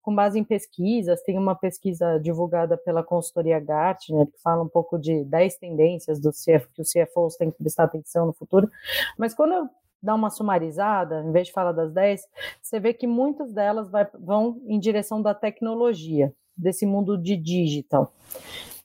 com 0.00 0.12
base 0.12 0.40
em 0.40 0.44
pesquisas, 0.44 1.22
tem 1.22 1.38
uma 1.38 1.54
pesquisa 1.54 2.18
divulgada 2.18 2.76
pela 2.76 3.04
consultoria 3.04 3.60
Gartner, 3.60 4.26
que 4.26 4.40
fala 4.42 4.64
um 4.64 4.68
pouco 4.68 4.98
de 4.98 5.24
10 5.24 5.56
tendências 5.58 6.20
do 6.20 6.30
que 6.32 6.82
os 6.82 6.92
CFOs 6.92 7.36
têm 7.36 7.52
que 7.52 7.58
prestar 7.58 7.84
atenção 7.84 8.26
no 8.26 8.32
futuro. 8.32 8.68
Mas 9.16 9.32
quando 9.32 9.52
eu 9.52 9.68
dar 10.02 10.16
uma 10.16 10.30
sumarizada, 10.30 11.22
em 11.22 11.30
vez 11.30 11.46
de 11.46 11.52
falar 11.52 11.70
das 11.70 11.92
10, 11.92 12.22
você 12.60 12.80
vê 12.80 12.92
que 12.92 13.06
muitas 13.06 13.52
delas 13.52 13.88
vai, 13.88 14.04
vão 14.18 14.60
em 14.66 14.80
direção 14.80 15.22
da 15.22 15.32
tecnologia, 15.32 16.34
desse 16.56 16.84
mundo 16.84 17.16
de 17.16 17.36
digital. 17.36 18.12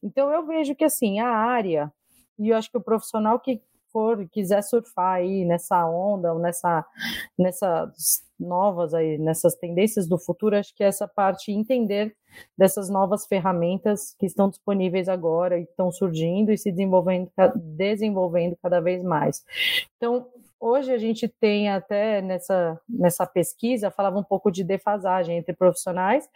Então 0.04 0.32
eu 0.32 0.46
vejo 0.46 0.76
que 0.76 0.84
assim, 0.84 1.20
a 1.20 1.28
área 1.28 1.92
e 2.38 2.50
eu 2.50 2.58
acho 2.58 2.69
que 2.69 2.78
o 2.78 2.82
profissional 2.82 3.39
que 3.39 3.62
for 3.91 4.28
quiser 4.30 4.62
surfar 4.62 5.15
aí 5.15 5.45
nessa 5.45 5.86
onda 5.89 6.34
ou 6.34 6.39
nessa 6.39 6.86
nessas 7.38 8.26
novas 8.39 8.93
aí 8.93 9.17
nessas 9.17 9.56
tendências 9.56 10.08
do 10.08 10.19
futuro, 10.19 10.56
acho 10.56 10.76
que 10.76 10.84
essa 10.84 11.08
parte 11.08 11.52
entender 11.52 12.15
dessas 12.58 12.89
novas 12.89 13.26
ferramentas 13.26 14.13
que 14.19 14.26
estão 14.26 14.50
disponíveis 14.50 15.10
agora 15.10 15.58
e 15.58 15.63
estão 15.63 15.91
surgindo 15.91 16.52
e 16.52 16.58
se 16.58 16.71
desenvolvendo 16.71 17.32
desenvolvendo 17.56 18.58
cada 18.62 18.80
vez 18.80 19.04
mais. 19.04 19.43
Então, 19.95 20.28
Hoje 20.60 20.91
a 20.91 20.97
gente 20.97 21.28
tem 21.28 21.69
até 21.69 22.19
nessa, 22.19 22.82
nessa 22.89 23.28
pesquisa, 23.28 23.91
falava 23.91 24.17
um 24.17 24.23
pouco 24.23 24.52
de 24.52 24.63
defasagem 24.63 25.38
entre 25.38 25.54
profissionais, 25.54 26.28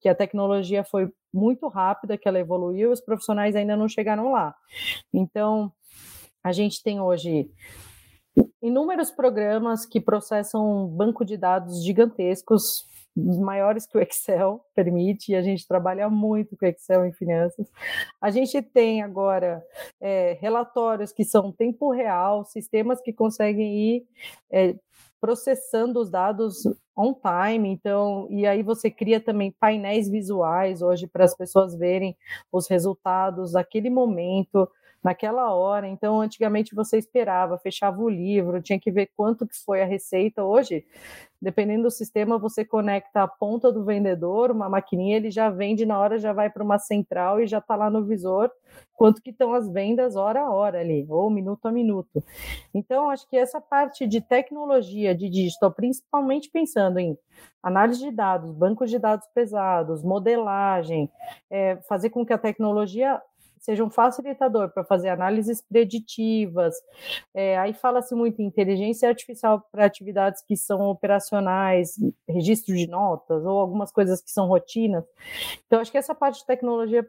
que 0.00 0.08
a 0.08 0.14
tecnologia 0.14 0.84
foi 0.84 1.10
muito 1.32 1.68
rápida, 1.68 2.18
que 2.18 2.28
ela 2.28 2.38
evoluiu, 2.38 2.90
os 2.90 3.00
profissionais 3.00 3.54
ainda 3.56 3.76
não 3.76 3.88
chegaram 3.88 4.32
lá. 4.32 4.54
Então, 5.12 5.72
a 6.42 6.52
gente 6.52 6.82
tem 6.82 7.00
hoje 7.00 7.50
inúmeros 8.62 9.10
programas 9.10 9.84
que 9.84 10.00
processam 10.00 10.84
um 10.84 10.86
banco 10.86 11.24
de 11.24 11.36
dados 11.36 11.84
gigantescos, 11.84 12.86
maiores 13.16 13.86
que 13.86 13.98
o 13.98 14.00
Excel 14.00 14.64
permite, 14.74 15.32
e 15.32 15.36
a 15.36 15.42
gente 15.42 15.66
trabalha 15.66 16.08
muito 16.08 16.56
com 16.56 16.66
Excel 16.66 17.04
em 17.04 17.12
finanças. 17.12 17.70
A 18.20 18.30
gente 18.30 18.62
tem 18.62 19.02
agora 19.02 19.64
é, 20.00 20.38
relatórios 20.40 21.12
que 21.12 21.24
são 21.24 21.52
tempo 21.52 21.90
real, 21.92 22.44
sistemas 22.44 23.00
que 23.00 23.12
conseguem 23.12 23.96
ir 23.96 24.06
é, 24.50 24.74
processando 25.20 26.00
os 26.00 26.10
dados 26.10 26.64
on 26.96 27.14
time, 27.14 27.68
então, 27.70 28.26
e 28.30 28.46
aí 28.46 28.62
você 28.62 28.90
cria 28.90 29.20
também 29.20 29.52
painéis 29.58 30.08
visuais 30.08 30.82
hoje 30.82 31.06
para 31.06 31.24
as 31.24 31.34
pessoas 31.36 31.74
verem 31.74 32.16
os 32.52 32.68
resultados 32.68 33.52
daquele 33.52 33.90
momento, 33.90 34.68
naquela 35.02 35.52
hora. 35.54 35.88
Então, 35.88 36.20
antigamente 36.20 36.74
você 36.74 36.98
esperava, 36.98 37.58
fechava 37.58 38.00
o 38.00 38.08
livro, 38.08 38.62
tinha 38.62 38.78
que 38.78 38.90
ver 38.90 39.10
quanto 39.16 39.46
que 39.46 39.56
foi 39.64 39.82
a 39.82 39.86
receita. 39.86 40.44
Hoje, 40.44 40.84
dependendo 41.40 41.84
do 41.84 41.90
sistema, 41.90 42.38
você 42.38 42.64
conecta 42.64 43.22
a 43.22 43.28
ponta 43.28 43.72
do 43.72 43.84
vendedor, 43.84 44.50
uma 44.50 44.68
maquininha, 44.68 45.16
ele 45.16 45.30
já 45.30 45.48
vende 45.48 45.86
na 45.86 45.98
hora, 45.98 46.18
já 46.18 46.32
vai 46.32 46.50
para 46.50 46.62
uma 46.62 46.78
central 46.78 47.40
e 47.40 47.46
já 47.46 47.58
está 47.58 47.74
lá 47.76 47.88
no 47.88 48.04
visor 48.04 48.50
quanto 48.92 49.22
que 49.22 49.30
estão 49.30 49.54
as 49.54 49.66
vendas 49.66 50.14
hora 50.14 50.42
a 50.42 50.50
hora 50.50 50.80
ali, 50.80 51.06
ou 51.08 51.30
minuto 51.30 51.66
a 51.66 51.72
minuto. 51.72 52.22
Então, 52.74 53.08
acho 53.08 53.26
que 53.28 53.36
essa 53.36 53.58
parte 53.58 54.06
de 54.06 54.20
tecnologia, 54.20 55.14
de 55.14 55.30
digital, 55.30 55.72
principalmente 55.72 56.50
pensando 56.50 56.98
em 56.98 57.16
análise 57.62 58.00
de 58.00 58.10
dados, 58.10 58.52
bancos 58.52 58.90
de 58.90 58.98
dados 58.98 59.26
pesados, 59.34 60.02
modelagem, 60.02 61.10
é, 61.50 61.76
fazer 61.88 62.10
com 62.10 62.26
que 62.26 62.32
a 62.34 62.38
tecnologia 62.38 63.20
seja 63.60 63.84
um 63.84 63.90
facilitador 63.90 64.70
para 64.70 64.82
fazer 64.82 65.10
análises 65.10 65.60
preditivas. 65.60 66.74
É, 67.34 67.58
aí 67.58 67.74
fala-se 67.74 68.14
muito 68.14 68.40
em 68.40 68.46
inteligência 68.46 69.08
artificial 69.08 69.62
para 69.70 69.84
atividades 69.84 70.42
que 70.42 70.56
são 70.56 70.80
operacionais, 70.88 71.94
registro 72.26 72.74
de 72.74 72.86
notas 72.86 73.44
ou 73.44 73.58
algumas 73.58 73.92
coisas 73.92 74.22
que 74.22 74.30
são 74.30 74.46
rotinas. 74.46 75.04
Então, 75.66 75.80
acho 75.80 75.92
que 75.92 75.98
essa 75.98 76.14
parte 76.14 76.40
de 76.40 76.46
tecnologia 76.46 77.06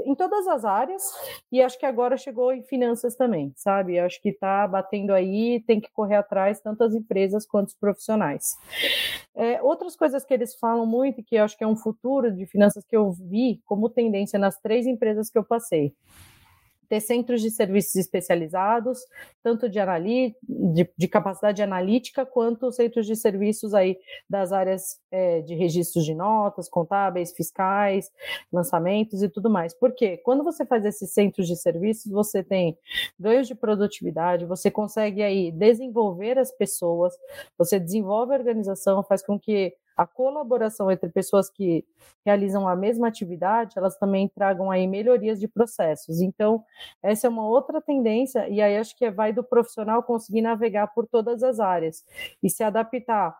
em 0.00 0.14
todas 0.14 0.48
as 0.48 0.64
áreas 0.64 1.02
e 1.50 1.60
acho 1.60 1.78
que 1.78 1.86
agora 1.86 2.16
chegou 2.16 2.52
em 2.52 2.62
finanças 2.62 3.14
também, 3.14 3.52
sabe? 3.54 3.98
Acho 3.98 4.20
que 4.20 4.30
está 4.30 4.66
batendo 4.66 5.12
aí, 5.12 5.62
tem 5.66 5.80
que 5.80 5.92
correr 5.92 6.16
atrás 6.16 6.58
tanto 6.60 6.82
as 6.82 6.94
empresas 6.94 7.46
quanto 7.46 7.68
os 7.68 7.74
profissionais. 7.74 8.56
É, 9.34 9.62
outras 9.62 9.94
coisas 9.94 10.24
que 10.24 10.32
eles 10.32 10.54
falam 10.54 10.86
muito 10.86 11.22
que 11.22 11.36
eu 11.36 11.44
acho 11.44 11.56
que 11.56 11.64
é 11.64 11.66
um 11.66 11.76
futuro 11.76 12.30
de 12.30 12.46
finanças 12.46 12.84
que 12.84 12.96
eu 12.96 13.12
vi 13.12 13.60
como 13.64 13.88
tendência 13.88 14.38
nas 14.38 14.58
três 14.58 14.86
empresas 14.86 15.30
que 15.30 15.38
eu 15.38 15.44
passei 15.44 15.81
ter 16.92 17.00
centros 17.00 17.40
de 17.40 17.50
serviços 17.50 17.96
especializados, 17.96 18.98
tanto 19.42 19.66
de, 19.66 19.78
de, 20.42 20.90
de, 20.94 21.08
capacidade 21.08 21.62
analítica, 21.62 22.26
quanto 22.26 22.70
centros 22.70 23.06
de 23.06 23.16
serviços 23.16 23.72
aí 23.72 23.96
das 24.28 24.52
áreas 24.52 25.00
é, 25.10 25.40
de 25.40 25.54
registros 25.54 26.04
de 26.04 26.14
notas, 26.14 26.68
contábeis, 26.68 27.32
fiscais, 27.32 28.12
lançamentos 28.52 29.22
e 29.22 29.28
tudo 29.30 29.48
mais. 29.48 29.72
Porque 29.72 30.18
quando 30.18 30.44
você 30.44 30.66
faz 30.66 30.84
esses 30.84 31.14
centros 31.14 31.46
de 31.46 31.56
serviços, 31.56 32.12
você 32.12 32.42
tem 32.42 32.76
ganhos 33.18 33.48
de 33.48 33.54
produtividade, 33.54 34.44
você 34.44 34.70
consegue 34.70 35.22
aí 35.22 35.50
desenvolver 35.50 36.38
as 36.38 36.52
pessoas, 36.52 37.14
você 37.56 37.80
desenvolve 37.80 38.34
a 38.34 38.38
organização, 38.38 39.02
faz 39.02 39.24
com 39.24 39.40
que 39.40 39.74
a 39.96 40.06
colaboração 40.06 40.90
entre 40.90 41.10
pessoas 41.10 41.50
que 41.50 41.84
realizam 42.24 42.66
a 42.68 42.76
mesma 42.76 43.08
atividade, 43.08 43.78
elas 43.78 43.96
também 43.96 44.28
tragam 44.28 44.70
aí 44.70 44.86
melhorias 44.86 45.38
de 45.38 45.48
processos. 45.48 46.20
Então, 46.20 46.64
essa 47.02 47.26
é 47.26 47.30
uma 47.30 47.46
outra 47.46 47.80
tendência, 47.80 48.48
e 48.48 48.60
aí 48.60 48.76
acho 48.76 48.96
que 48.96 49.10
vai 49.10 49.32
do 49.32 49.44
profissional 49.44 50.02
conseguir 50.02 50.42
navegar 50.42 50.88
por 50.88 51.06
todas 51.06 51.42
as 51.42 51.60
áreas 51.60 52.04
e 52.42 52.48
se 52.48 52.62
adaptar, 52.62 53.36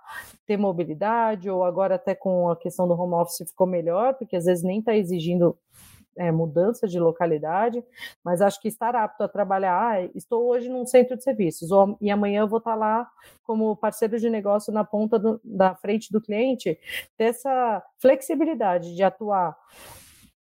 ter 0.47 0.57
mobilidade, 0.57 1.49
ou 1.51 1.65
agora 1.65 1.95
até 1.95 2.15
com 2.15 2.51
a 2.51 2.57
questão 2.57 2.87
do 2.87 2.95
home 2.95 3.15
office 3.15 3.49
ficou 3.49 3.67
melhor, 3.67 4.15
porque 4.15 4.37
às 4.37 4.45
vezes 4.45 4.65
nem 4.65 4.81
está 4.81 4.95
exigindo 4.95 5.57
é, 6.17 6.31
mudança 6.31 6.87
de 6.87 6.99
localidade, 6.99 7.83
mas 8.25 8.41
acho 8.41 8.61
que 8.61 8.69
estar 8.69 8.95
apto 8.95 9.23
a 9.23 9.29
trabalhar, 9.29 9.95
ah, 9.95 10.11
estou 10.15 10.47
hoje 10.49 10.69
num 10.69 10.87
centro 10.87 11.17
de 11.17 11.23
serviços, 11.23 11.71
ou, 11.71 11.97
e 12.01 12.11
amanhã 12.11 12.47
vou 12.47 12.59
estar 12.59 12.75
lá 12.75 13.09
como 13.45 13.77
parceiro 13.77 14.19
de 14.19 14.31
negócio 14.31 14.73
na 14.73 14.85
ponta 14.85 15.19
do, 15.19 15.41
da 15.45 15.75
frente 15.75 16.13
do 16.13 16.21
cliente, 16.21 16.79
ter 17.17 17.25
essa 17.25 17.83
flexibilidade 17.99 18.95
de 18.95 19.03
atuar 19.03 19.57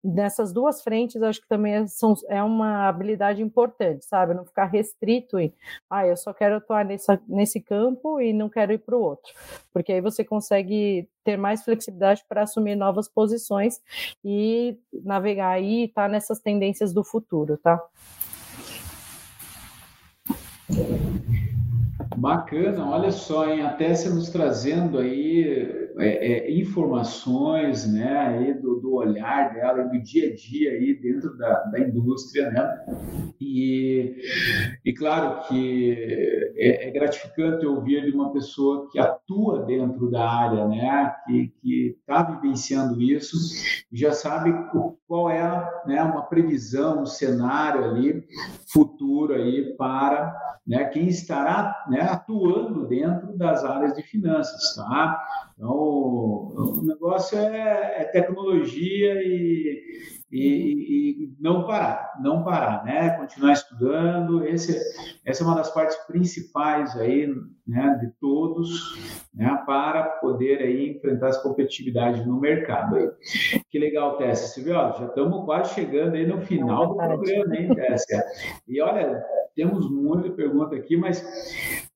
nessas 0.03 0.53
duas 0.53 0.83
frentes, 0.83 1.23
acho 1.23 1.41
que 1.41 1.49
também 1.49 1.75
é, 1.75 1.87
são, 1.87 2.15
é 2.29 2.43
uma 2.43 2.89
habilidade 2.89 3.41
importante, 3.41 4.05
sabe? 4.05 4.35
Não 4.35 4.45
ficar 4.45 4.67
restrito 4.67 5.39
em, 5.39 5.55
ah, 5.89 6.07
eu 6.07 6.17
só 6.17 6.33
quero 6.33 6.57
atuar 6.57 6.85
nessa, 6.85 7.21
nesse 7.29 7.61
campo 7.61 8.21
e 8.21 8.33
não 8.33 8.49
quero 8.49 8.73
ir 8.73 8.79
para 8.79 8.97
o 8.97 9.01
outro. 9.01 9.33
Porque 9.73 9.93
aí 9.93 10.01
você 10.01 10.25
consegue 10.25 11.09
ter 11.23 11.37
mais 11.37 11.63
flexibilidade 11.63 12.25
para 12.29 12.43
assumir 12.43 12.75
novas 12.75 13.09
posições 13.09 13.81
e 14.25 14.77
navegar 14.93 15.51
aí 15.51 15.83
e 15.83 15.85
estar 15.85 16.03
tá 16.03 16.09
nessas 16.09 16.41
tendências 16.41 16.93
do 16.93 17.05
futuro, 17.05 17.57
tá? 17.59 17.81
Bacana, 22.17 22.87
olha 22.89 23.11
só, 23.11 23.49
hein? 23.49 23.63
Até 23.63 23.95
você 23.95 24.09
nos 24.09 24.31
trazendo 24.31 24.99
aí 24.99 25.83
é, 25.99 26.49
é, 26.49 26.51
informações, 26.51 27.91
né, 27.91 28.17
aí 28.19 28.55
do, 28.55 28.81
do, 28.81 28.95
olhar 28.95 29.53
dela 29.53 29.83
e 29.83 29.99
do 29.99 30.03
dia 30.03 30.31
a 30.31 30.35
dia 30.35 30.71
aí 30.71 30.95
dentro 30.95 31.37
da, 31.37 31.53
da 31.65 31.81
indústria, 31.81 32.51
né? 32.51 32.85
E, 33.41 34.17
e 34.85 34.93
claro 34.93 35.47
que 35.47 36.53
é, 36.57 36.89
é, 36.89 36.91
gratificante 36.91 37.67
ouvir 37.67 38.05
de 38.05 38.13
uma 38.13 38.33
pessoa 38.33 38.89
que 38.91 38.99
atua 38.99 39.65
dentro 39.65 40.11
da 40.11 40.29
área, 40.29 40.67
né, 40.67 41.15
que 41.61 41.97
está 41.99 42.23
vivenciando 42.23 43.01
isso 43.01 43.37
já 43.93 44.13
sabe 44.13 44.53
qual 45.07 45.29
é 45.29 45.71
né, 45.87 46.03
uma 46.03 46.23
previsão, 46.23 47.03
um 47.03 47.07
cenário 47.07 47.85
ali 47.85 48.25
futuro 48.73 49.35
aí 49.35 49.75
para 49.77 50.35
né, 50.67 50.85
quem 50.85 51.09
estará 51.09 51.85
né, 51.89 52.02
atuando 52.03 52.87
dentro 52.87 53.37
das 53.37 53.65
áreas 53.65 53.95
de 53.95 54.03
finanças, 54.03 54.75
tá? 54.75 55.21
Então, 55.57 55.71
o 55.71 56.83
negócio 56.85 57.39
é, 57.39 58.03
é 58.03 58.05
tecnologia 58.05 59.15
e, 59.23 60.13
e, 60.31 60.39
e, 60.39 61.37
não 61.39 61.67
parar, 61.67 62.15
não 62.21 62.43
parar, 62.43 62.85
né? 62.85 63.11
Continuar 63.11 63.53
estudando. 63.53 64.45
Esse, 64.47 64.81
essa 65.25 65.43
é 65.43 65.47
uma 65.47 65.57
das 65.57 65.71
partes 65.71 65.97
principais 66.07 66.97
aí, 66.97 67.29
né, 67.67 67.99
de 68.01 68.11
todos, 68.21 68.99
né, 69.35 69.63
para 69.65 70.03
poder 70.21 70.59
aí 70.59 70.91
enfrentar 70.91 71.29
essa 71.29 71.43
competitividade 71.43 72.27
no 72.27 72.41
mercado 72.41 72.97
aí. 72.97 73.11
Que 73.71 73.79
legal, 73.79 74.17
Tessia. 74.17 74.49
Você 74.49 74.63
viu, 74.63 74.77
ó, 74.77 74.93
já 74.99 75.07
estamos 75.07 75.45
quase 75.45 75.75
chegando 75.75 76.15
aí 76.15 76.27
no 76.27 76.41
final 76.41 76.89
do 76.89 76.97
programa, 76.97 77.57
hein, 77.57 77.75
Tessia? 77.75 78.25
E 78.67 78.81
olha, 78.81 79.23
temos 79.55 79.91
muita 79.91 80.31
pergunta 80.31 80.75
aqui, 80.75 80.97
mas 80.97 81.23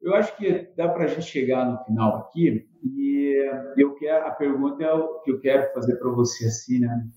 eu 0.06 0.14
acho 0.14 0.36
que 0.36 0.68
dá 0.76 0.88
para 0.88 1.04
a 1.04 1.06
gente 1.08 1.22
chegar 1.22 1.68
no 1.68 1.84
final 1.84 2.18
aqui 2.18 2.64
e 2.84 3.50
eu 3.76 3.94
quero 3.96 4.24
a 4.24 4.30
pergunta 4.30 4.84
é 4.84 4.92
o 4.92 5.20
que 5.20 5.32
eu 5.32 5.40
quero 5.40 5.72
fazer 5.74 5.96
para 5.96 6.10
você 6.12 6.46
assim, 6.46 6.78
né? 6.78 7.08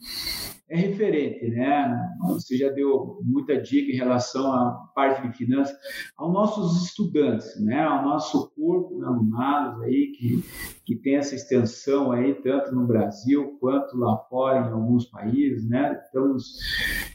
É 0.68 0.76
referente, 0.76 1.50
né? 1.50 2.10
Você 2.30 2.58
já 2.58 2.70
deu 2.70 3.20
muita 3.24 3.62
dica 3.62 3.92
em 3.92 3.96
relação 3.96 4.52
à 4.52 4.72
parte 4.96 5.28
de 5.28 5.38
finanças, 5.38 5.76
aos 6.18 6.34
nossos 6.34 6.84
estudantes, 6.84 7.60
né? 7.64 7.80
Ao 7.84 8.04
nosso 8.04 8.52
corpo 8.56 8.98
de 8.98 9.06
alunados 9.06 9.84
aí 9.84 10.12
que 10.18 10.44
que 10.84 10.96
tem 10.96 11.18
essa 11.18 11.36
extensão 11.36 12.12
aí 12.12 12.34
tanto 12.42 12.74
no 12.74 12.88
Brasil 12.88 13.56
quanto 13.60 13.96
lá 13.98 14.18
fora 14.30 14.68
em 14.68 14.72
alguns 14.72 15.06
países, 15.06 15.70
né? 15.70 16.00
Estamos 16.06 16.56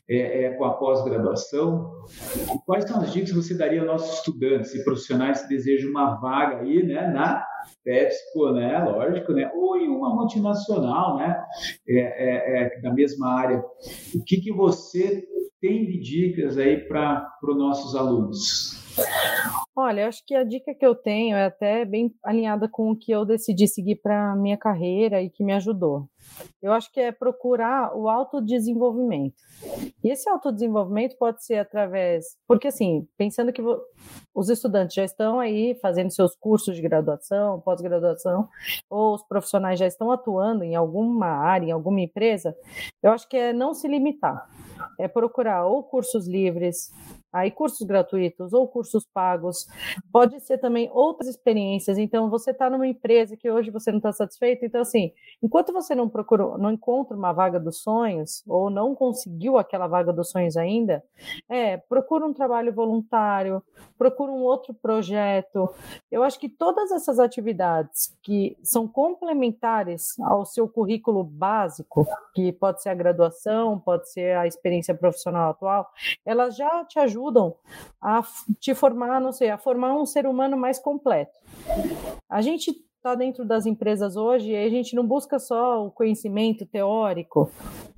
é, 0.08 0.44
é, 0.44 0.50
com 0.54 0.64
a 0.64 0.74
pós-graduação. 0.74 1.90
Quais 2.66 2.84
são 2.84 3.00
as 3.00 3.12
dicas 3.12 3.30
que 3.30 3.36
você 3.36 3.54
daria 3.54 3.80
aos 3.80 3.88
nossos 3.88 4.18
estudantes 4.18 4.74
e 4.74 4.84
profissionais 4.84 5.42
que 5.42 5.48
desejam 5.48 5.90
uma 5.90 6.20
vaga 6.20 6.60
aí, 6.60 6.82
né, 6.82 7.08
na 7.08 7.44
PepsiCo, 7.82 8.52
né, 8.52 8.78
lógico, 8.78 9.32
né, 9.32 9.50
ou 9.54 9.76
em 9.76 9.88
uma 9.88 10.14
multinacional, 10.14 11.16
né, 11.16 11.42
é, 11.88 11.98
é, 11.98 12.76
é 12.76 12.80
da 12.80 12.92
mesma 12.92 13.32
área. 13.32 13.64
O 14.14 14.22
que, 14.24 14.38
que 14.38 14.52
você 14.52 15.24
tem 15.60 15.86
de 15.86 15.98
dicas 15.98 16.58
aí 16.58 16.86
para 16.86 17.26
os 17.42 17.56
nossos 17.56 17.96
alunos? 17.96 18.83
Olha, 19.76 20.06
acho 20.06 20.24
que 20.24 20.34
a 20.34 20.44
dica 20.44 20.72
que 20.72 20.86
eu 20.86 20.94
tenho 20.94 21.36
é 21.36 21.46
até 21.46 21.84
bem 21.84 22.14
alinhada 22.22 22.68
com 22.68 22.92
o 22.92 22.96
que 22.96 23.10
eu 23.10 23.24
decidi 23.24 23.66
seguir 23.66 23.96
para 23.96 24.36
minha 24.36 24.56
carreira 24.56 25.20
e 25.20 25.28
que 25.28 25.42
me 25.42 25.52
ajudou. 25.52 26.08
Eu 26.62 26.72
acho 26.72 26.90
que 26.92 27.00
é 27.00 27.10
procurar 27.12 27.94
o 27.96 28.08
autodesenvolvimento. 28.08 29.34
E 30.02 30.10
esse 30.10 30.28
autodesenvolvimento 30.28 31.16
pode 31.18 31.44
ser 31.44 31.56
através. 31.56 32.36
Porque, 32.46 32.68
assim, 32.68 33.06
pensando 33.16 33.52
que 33.52 33.62
os 34.34 34.48
estudantes 34.48 34.94
já 34.94 35.04
estão 35.04 35.40
aí 35.40 35.74
fazendo 35.80 36.10
seus 36.10 36.36
cursos 36.36 36.76
de 36.76 36.82
graduação, 36.82 37.60
pós-graduação, 37.60 38.48
ou 38.88 39.14
os 39.14 39.22
profissionais 39.22 39.78
já 39.78 39.86
estão 39.86 40.10
atuando 40.10 40.62
em 40.62 40.74
alguma 40.74 41.26
área, 41.26 41.66
em 41.66 41.72
alguma 41.72 42.00
empresa, 42.00 42.56
eu 43.02 43.10
acho 43.10 43.28
que 43.28 43.36
é 43.36 43.52
não 43.52 43.74
se 43.74 43.88
limitar. 43.88 44.48
É 44.98 45.08
procurar 45.08 45.66
ou 45.66 45.82
cursos 45.82 46.26
livres, 46.26 46.92
aí 47.34 47.50
cursos 47.50 47.84
gratuitos 47.84 48.52
ou 48.52 48.68
cursos 48.68 49.04
pagos, 49.04 49.66
pode 50.12 50.38
ser 50.40 50.58
também 50.58 50.88
outras 50.92 51.28
experiências. 51.28 51.98
Então, 51.98 52.30
você 52.30 52.52
está 52.52 52.70
numa 52.70 52.86
empresa 52.86 53.36
que 53.36 53.50
hoje 53.50 53.72
você 53.72 53.90
não 53.90 53.98
está 53.98 54.12
satisfeito, 54.12 54.64
então 54.64 54.80
assim, 54.80 55.12
enquanto 55.42 55.72
você 55.72 55.96
não 55.96 56.08
procura, 56.08 56.56
não 56.56 56.70
encontra 56.70 57.16
uma 57.16 57.32
vaga 57.32 57.58
dos 57.58 57.78
sonhos 57.78 58.44
ou 58.46 58.70
não 58.70 58.94
conseguiu 58.94 59.58
aquela 59.58 59.88
vaga 59.88 60.12
dos 60.12 60.30
sonhos 60.30 60.56
ainda, 60.56 61.02
é, 61.48 61.76
procura 61.76 62.24
um 62.24 62.32
trabalho 62.32 62.72
voluntário, 62.72 63.60
procura 63.98 64.30
um 64.30 64.42
outro 64.42 64.72
projeto. 64.72 65.68
Eu 66.12 66.22
acho 66.22 66.38
que 66.38 66.48
todas 66.48 66.92
essas 66.92 67.18
atividades 67.18 68.16
que 68.22 68.56
são 68.62 68.86
complementares 68.86 70.18
ao 70.20 70.46
seu 70.46 70.68
currículo 70.68 71.24
básico, 71.24 72.06
que 72.32 72.52
pode 72.52 72.80
ser 72.80 72.90
a 72.90 72.94
graduação, 72.94 73.80
pode 73.80 74.08
ser 74.10 74.36
a 74.36 74.46
experiência 74.46 74.94
profissional 74.94 75.50
atual, 75.50 75.90
elas 76.24 76.56
já 76.56 76.84
te 76.84 77.00
ajudam 77.00 77.23
ajudam 77.24 77.54
a 78.00 78.22
te 78.60 78.74
formar, 78.74 79.20
não 79.20 79.32
sei, 79.32 79.50
a 79.50 79.58
formar 79.58 79.94
um 79.94 80.06
ser 80.06 80.26
humano 80.26 80.56
mais 80.56 80.78
completo. 80.78 81.38
A 82.28 82.42
gente 82.42 82.70
está 82.96 83.14
dentro 83.14 83.44
das 83.44 83.66
empresas 83.66 84.16
hoje 84.16 84.50
e 84.50 84.56
a 84.56 84.68
gente 84.68 84.94
não 84.94 85.06
busca 85.06 85.38
só 85.38 85.86
o 85.86 85.90
conhecimento 85.90 86.64
teórico, 86.66 87.50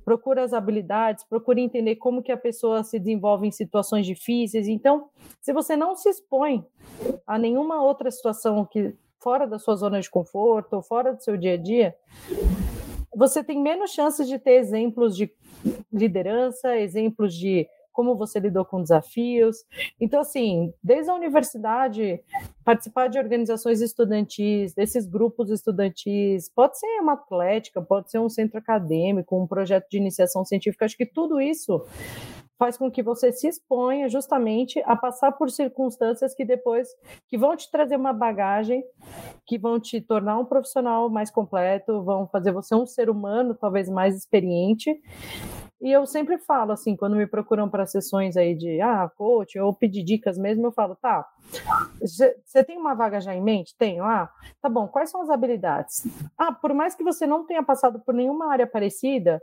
procura 0.03 0.43
as 0.43 0.53
habilidades, 0.53 1.23
procura 1.23 1.59
entender 1.59 1.95
como 1.95 2.21
que 2.21 2.31
a 2.31 2.37
pessoa 2.37 2.83
se 2.83 2.99
desenvolve 2.99 3.47
em 3.47 3.51
situações 3.51 4.05
difíceis. 4.05 4.67
Então, 4.67 5.09
se 5.41 5.53
você 5.53 5.75
não 5.75 5.95
se 5.95 6.09
expõe 6.09 6.65
a 7.25 7.37
nenhuma 7.37 7.81
outra 7.81 8.11
situação 8.11 8.65
que 8.65 8.93
fora 9.19 9.47
da 9.47 9.59
sua 9.59 9.75
zona 9.75 9.99
de 9.99 10.09
conforto 10.09 10.73
ou 10.75 10.81
fora 10.81 11.13
do 11.13 11.23
seu 11.23 11.37
dia 11.37 11.53
a 11.53 11.57
dia, 11.57 11.95
você 13.15 13.43
tem 13.43 13.59
menos 13.61 13.91
chances 13.91 14.27
de 14.27 14.37
ter 14.37 14.59
exemplos 14.59 15.15
de 15.15 15.31
liderança, 15.91 16.77
exemplos 16.77 17.33
de 17.33 17.67
como 17.97 18.15
você 18.15 18.39
lidou 18.39 18.63
com 18.63 18.79
desafios. 18.79 19.65
Então, 19.99 20.19
assim, 20.19 20.71
desde 20.83 21.09
a 21.09 21.15
universidade, 21.15 22.21
participar 22.63 23.07
de 23.07 23.17
organizações 23.17 23.81
estudantis, 23.81 24.75
desses 24.75 25.07
grupos 25.07 25.49
estudantis, 25.49 26.47
pode 26.53 26.77
ser 26.77 26.85
uma 27.01 27.13
atlética, 27.13 27.81
pode 27.81 28.11
ser 28.11 28.19
um 28.19 28.29
centro 28.29 28.59
acadêmico, 28.59 29.35
um 29.35 29.47
projeto 29.47 29.87
de 29.89 29.97
iniciação 29.97 30.45
científica, 30.45 30.85
acho 30.85 30.95
que 30.95 31.07
tudo 31.07 31.41
isso 31.41 31.83
faz 32.59 32.77
com 32.77 32.91
que 32.91 33.01
você 33.01 33.31
se 33.31 33.47
exponha 33.47 34.07
justamente 34.09 34.79
a 34.85 34.95
passar 34.95 35.31
por 35.31 35.49
circunstâncias 35.49 36.35
que 36.35 36.45
depois 36.45 36.87
que 37.27 37.37
vão 37.37 37.55
te 37.55 37.69
trazer 37.71 37.95
uma 37.95 38.13
bagagem, 38.13 38.83
que 39.45 39.57
vão 39.57 39.79
te 39.79 40.01
tornar 40.01 40.37
um 40.37 40.45
profissional 40.45 41.09
mais 41.09 41.31
completo, 41.31 42.03
vão 42.03 42.27
fazer 42.27 42.51
você 42.51 42.75
um 42.75 42.85
ser 42.85 43.09
humano 43.09 43.55
talvez 43.55 43.89
mais 43.89 44.15
experiente 44.15 44.99
e 45.79 45.91
eu 45.91 46.05
sempre 46.05 46.37
falo 46.39 46.71
assim, 46.71 46.95
quando 46.95 47.15
me 47.15 47.27
procuram 47.27 47.69
para 47.69 47.85
sessões 47.85 48.35
aí 48.35 48.55
de 48.55 48.81
ah, 48.81 49.09
coach 49.15 49.57
ou 49.59 49.73
pedir 49.73 50.03
dicas 50.03 50.37
mesmo, 50.37 50.67
eu 50.67 50.71
falo, 50.71 50.95
tá, 50.95 51.27
você 51.99 52.63
tem 52.63 52.77
uma 52.77 52.93
vaga 52.93 53.21
já 53.21 53.33
em 53.33 53.41
mente? 53.41 53.75
Tenho. 53.77 54.03
Ah, 54.03 54.29
tá 54.61 54.69
bom, 54.69 54.87
quais 54.87 55.09
são 55.09 55.21
as 55.21 55.29
habilidades? 55.29 56.07
Ah, 56.37 56.51
por 56.51 56.73
mais 56.73 56.95
que 56.95 57.03
você 57.03 57.25
não 57.25 57.45
tenha 57.45 57.63
passado 57.63 57.99
por 57.99 58.13
nenhuma 58.13 58.51
área 58.51 58.67
parecida, 58.67 59.41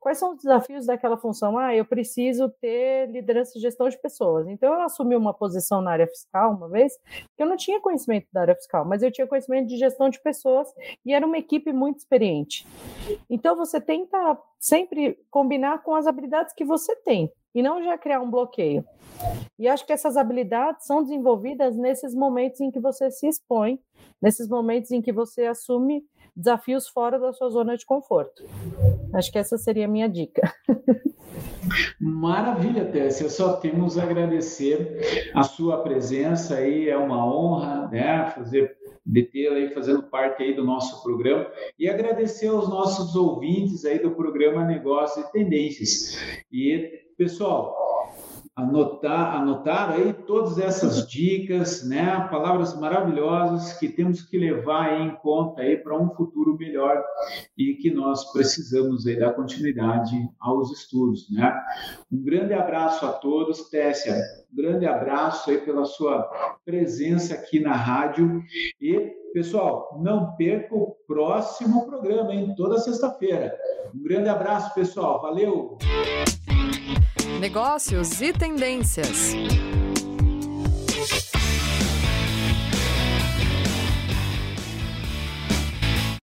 quais 0.00 0.18
são 0.18 0.32
os 0.32 0.38
desafios 0.38 0.86
daquela 0.86 1.16
função? 1.16 1.58
Ah, 1.58 1.74
eu 1.74 1.84
preciso 1.84 2.48
ter 2.60 3.08
liderança 3.10 3.56
e 3.56 3.60
gestão 3.60 3.88
de 3.88 3.98
pessoas. 3.98 4.46
Então 4.48 4.74
eu 4.74 4.82
assumi 4.82 5.16
uma 5.16 5.32
posição 5.32 5.80
na 5.80 5.92
área 5.92 6.06
fiscal 6.06 6.52
uma 6.52 6.68
vez, 6.68 6.92
que 7.36 7.42
eu 7.42 7.46
não 7.46 7.56
tinha 7.56 7.80
conhecimento 7.80 8.26
da 8.32 8.42
área 8.42 8.54
fiscal, 8.54 8.84
mas 8.84 9.02
eu 9.02 9.10
tinha 9.10 9.26
conhecimento 9.26 9.68
de 9.68 9.76
gestão 9.76 10.08
de 10.08 10.20
pessoas 10.20 10.68
e 11.04 11.12
era 11.12 11.26
uma 11.26 11.38
equipe 11.38 11.72
muito 11.72 11.98
experiente. 11.98 12.66
Então 13.30 13.56
você 13.56 13.80
tenta 13.80 14.38
sempre 14.58 15.18
combinar 15.30 15.82
com 15.82 15.94
as 15.94 16.06
habilidades 16.06 16.54
que 16.54 16.64
você 16.64 16.94
tem 16.96 17.30
e 17.54 17.62
não 17.62 17.82
já 17.82 17.96
criar 17.96 18.20
um 18.20 18.30
bloqueio. 18.30 18.84
E 19.58 19.66
acho 19.66 19.86
que 19.86 19.92
essas 19.92 20.16
habilidades 20.16 20.86
são 20.86 21.02
desenvolvidas 21.02 21.76
nesses 21.76 22.14
momentos 22.14 22.60
em 22.60 22.70
que 22.70 22.78
você 22.78 23.10
se 23.10 23.26
expõe, 23.26 23.78
nesses 24.20 24.48
momentos 24.48 24.90
em 24.90 25.00
que 25.00 25.12
você 25.12 25.46
assume 25.46 26.04
desafios 26.36 26.86
fora 26.86 27.18
da 27.18 27.32
sua 27.32 27.48
zona 27.48 27.76
de 27.76 27.86
conforto. 27.86 28.44
Acho 29.14 29.32
que 29.32 29.38
essa 29.38 29.56
seria 29.56 29.86
a 29.86 29.88
minha 29.88 30.08
dica. 30.08 30.42
Maravilha, 31.98 32.84
Tessia. 32.84 33.28
Só 33.30 33.54
temos 33.56 33.98
a 33.98 34.02
agradecer 34.02 35.30
a 35.34 35.42
sua 35.42 35.82
presença 35.82 36.56
aí, 36.56 36.88
é 36.88 36.96
uma 36.96 37.26
honra, 37.26 37.88
né, 37.88 38.26
fazer 38.34 38.75
de 39.06 39.22
tê-la 39.22 39.56
aí 39.56 39.70
fazendo 39.70 40.02
parte 40.02 40.42
aí 40.42 40.54
do 40.54 40.64
nosso 40.64 41.02
programa 41.02 41.46
e 41.78 41.88
agradecer 41.88 42.48
aos 42.48 42.68
nossos 42.68 43.14
ouvintes 43.14 43.84
aí 43.84 43.98
do 43.98 44.10
programa 44.10 44.64
Negócios 44.64 45.24
e 45.24 45.32
Tendências. 45.32 46.18
E, 46.50 47.04
pessoal, 47.16 47.74
anotar, 48.56 49.36
anotar 49.36 49.92
aí 49.92 50.14
todas 50.14 50.58
essas 50.58 51.06
dicas, 51.06 51.86
né? 51.86 52.26
Palavras 52.30 52.74
maravilhosas 52.80 53.74
que 53.74 53.86
temos 53.86 54.22
que 54.22 54.38
levar 54.38 54.98
em 54.98 55.14
conta 55.16 55.60
aí 55.60 55.76
para 55.76 55.96
um 55.96 56.08
futuro 56.14 56.56
melhor 56.56 57.04
e 57.56 57.74
que 57.74 57.90
nós 57.90 58.32
precisamos 58.32 59.06
aí 59.06 59.18
dar 59.18 59.34
continuidade 59.34 60.16
aos 60.40 60.72
estudos, 60.72 61.30
né? 61.30 61.54
Um 62.10 62.22
grande 62.24 62.54
abraço 62.54 63.04
a 63.04 63.12
todos, 63.12 63.68
Tessia. 63.68 64.16
Grande 64.56 64.86
abraço 64.86 65.50
aí 65.50 65.58
pela 65.58 65.84
sua 65.84 66.22
presença 66.64 67.34
aqui 67.34 67.60
na 67.60 67.74
rádio 67.74 68.42
e 68.80 69.12
pessoal, 69.34 70.00
não 70.02 70.34
perca 70.34 70.74
o 70.74 70.96
próximo 71.06 71.84
programa, 71.84 72.32
hein? 72.32 72.54
Toda 72.56 72.78
sexta-feira. 72.78 73.54
Um 73.94 74.02
grande 74.02 74.30
abraço, 74.30 74.74
pessoal. 74.74 75.20
Valeu. 75.20 75.76
Negócios 77.38 78.22
e 78.22 78.32
tendências. 78.32 79.34